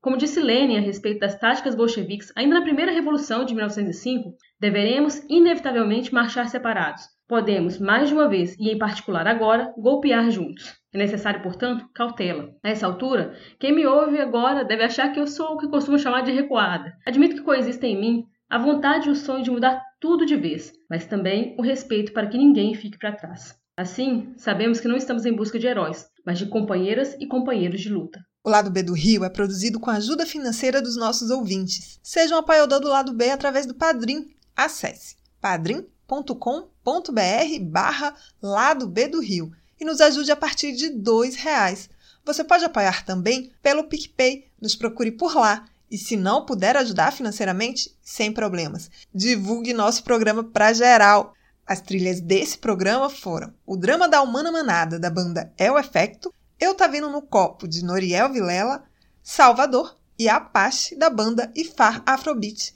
Como 0.00 0.16
disse 0.16 0.40
Lenin 0.40 0.76
a 0.76 0.80
respeito 0.80 1.20
das 1.20 1.38
táticas 1.38 1.74
bolcheviques 1.74 2.32
ainda 2.36 2.54
na 2.54 2.62
primeira 2.62 2.92
revolução 2.92 3.44
de 3.44 3.54
1905, 3.54 4.36
deveremos 4.60 5.22
inevitavelmente 5.28 6.12
marchar 6.12 6.48
separados. 6.48 7.04
Podemos, 7.28 7.78
mais 7.78 8.08
de 8.08 8.14
uma 8.14 8.28
vez, 8.28 8.56
e 8.58 8.70
em 8.70 8.78
particular 8.78 9.26
agora, 9.26 9.72
golpear 9.76 10.30
juntos. 10.30 10.74
É 10.94 10.98
necessário, 10.98 11.42
portanto, 11.42 11.88
cautela. 11.94 12.50
A 12.62 12.70
essa 12.70 12.86
altura, 12.86 13.34
quem 13.58 13.74
me 13.74 13.84
ouve 13.86 14.20
agora 14.20 14.64
deve 14.64 14.84
achar 14.84 15.12
que 15.12 15.18
eu 15.18 15.26
sou 15.26 15.54
o 15.54 15.58
que 15.58 15.68
costumo 15.68 15.98
chamar 15.98 16.22
de 16.22 16.32
recuada. 16.32 16.96
Admito 17.04 17.34
que 17.34 17.42
coexistem 17.42 17.94
em 17.94 18.00
mim 18.00 18.24
a 18.48 18.58
vontade 18.58 19.08
e 19.08 19.10
o 19.10 19.16
sonho 19.16 19.42
de 19.42 19.50
mudar 19.50 19.82
tudo 20.00 20.24
de 20.24 20.36
vez, 20.36 20.72
mas 20.88 21.04
também 21.04 21.56
o 21.58 21.62
respeito 21.62 22.12
para 22.12 22.28
que 22.28 22.38
ninguém 22.38 22.74
fique 22.74 22.98
para 22.98 23.12
trás. 23.12 23.54
Assim, 23.76 24.32
sabemos 24.38 24.80
que 24.80 24.88
não 24.88 24.96
estamos 24.96 25.26
em 25.26 25.34
busca 25.34 25.58
de 25.58 25.66
heróis, 25.66 26.06
mas 26.24 26.38
de 26.38 26.46
companheiras 26.46 27.14
e 27.20 27.26
companheiros 27.26 27.80
de 27.80 27.90
luta. 27.90 28.20
O 28.42 28.48
Lado 28.48 28.70
B 28.70 28.82
do 28.82 28.94
Rio 28.94 29.24
é 29.24 29.28
produzido 29.28 29.80
com 29.80 29.90
a 29.90 29.96
ajuda 29.96 30.24
financeira 30.24 30.80
dos 30.80 30.96
nossos 30.96 31.30
ouvintes. 31.30 31.98
Seja 32.02 32.36
um 32.36 32.38
apoiador 32.38 32.80
do 32.80 32.88
Lado 32.88 33.12
B 33.12 33.28
através 33.28 33.66
do 33.66 33.74
Padrim. 33.74 34.24
Acesse 34.56 35.16
padrim.com.br 35.40 35.92
barra 37.62 38.14
Lado 38.40 38.88
B 38.88 39.06
do 39.06 39.20
Rio 39.20 39.52
e 39.78 39.84
nos 39.84 40.00
ajude 40.00 40.32
a 40.32 40.36
partir 40.36 40.72
de 40.72 40.86
R$ 40.86 41.30
reais. 41.36 41.90
Você 42.24 42.42
pode 42.42 42.64
apoiar 42.64 43.04
também 43.04 43.52
pelo 43.62 43.84
PicPay. 43.84 44.50
Nos 44.60 44.74
procure 44.74 45.12
por 45.12 45.36
lá 45.36 45.66
e 45.90 45.96
se 45.96 46.16
não 46.16 46.44
puder 46.44 46.76
ajudar 46.76 47.12
financeiramente, 47.12 47.96
sem 48.02 48.32
problemas. 48.32 48.90
Divulgue 49.14 49.72
nosso 49.72 50.02
programa 50.02 50.42
para 50.42 50.72
geral. 50.72 51.34
As 51.66 51.80
trilhas 51.80 52.20
desse 52.20 52.58
programa 52.58 53.08
foram 53.10 53.52
o 53.64 53.76
drama 53.76 54.08
da 54.08 54.22
Humana 54.22 54.52
Manada, 54.52 54.98
da 54.98 55.10
banda 55.10 55.52
É 55.58 55.70
o 55.70 55.78
Efecto, 55.78 56.32
Eu 56.58 56.74
Tá 56.74 56.86
Vindo 56.86 57.10
no 57.10 57.22
Copo, 57.22 57.66
de 57.66 57.84
Noriel 57.84 58.32
Vilela, 58.32 58.84
Salvador 59.22 59.96
e 60.18 60.28
Apache, 60.28 60.96
da 60.96 61.10
banda 61.10 61.50
Ifar 61.54 62.02
Afrobeat. 62.06 62.75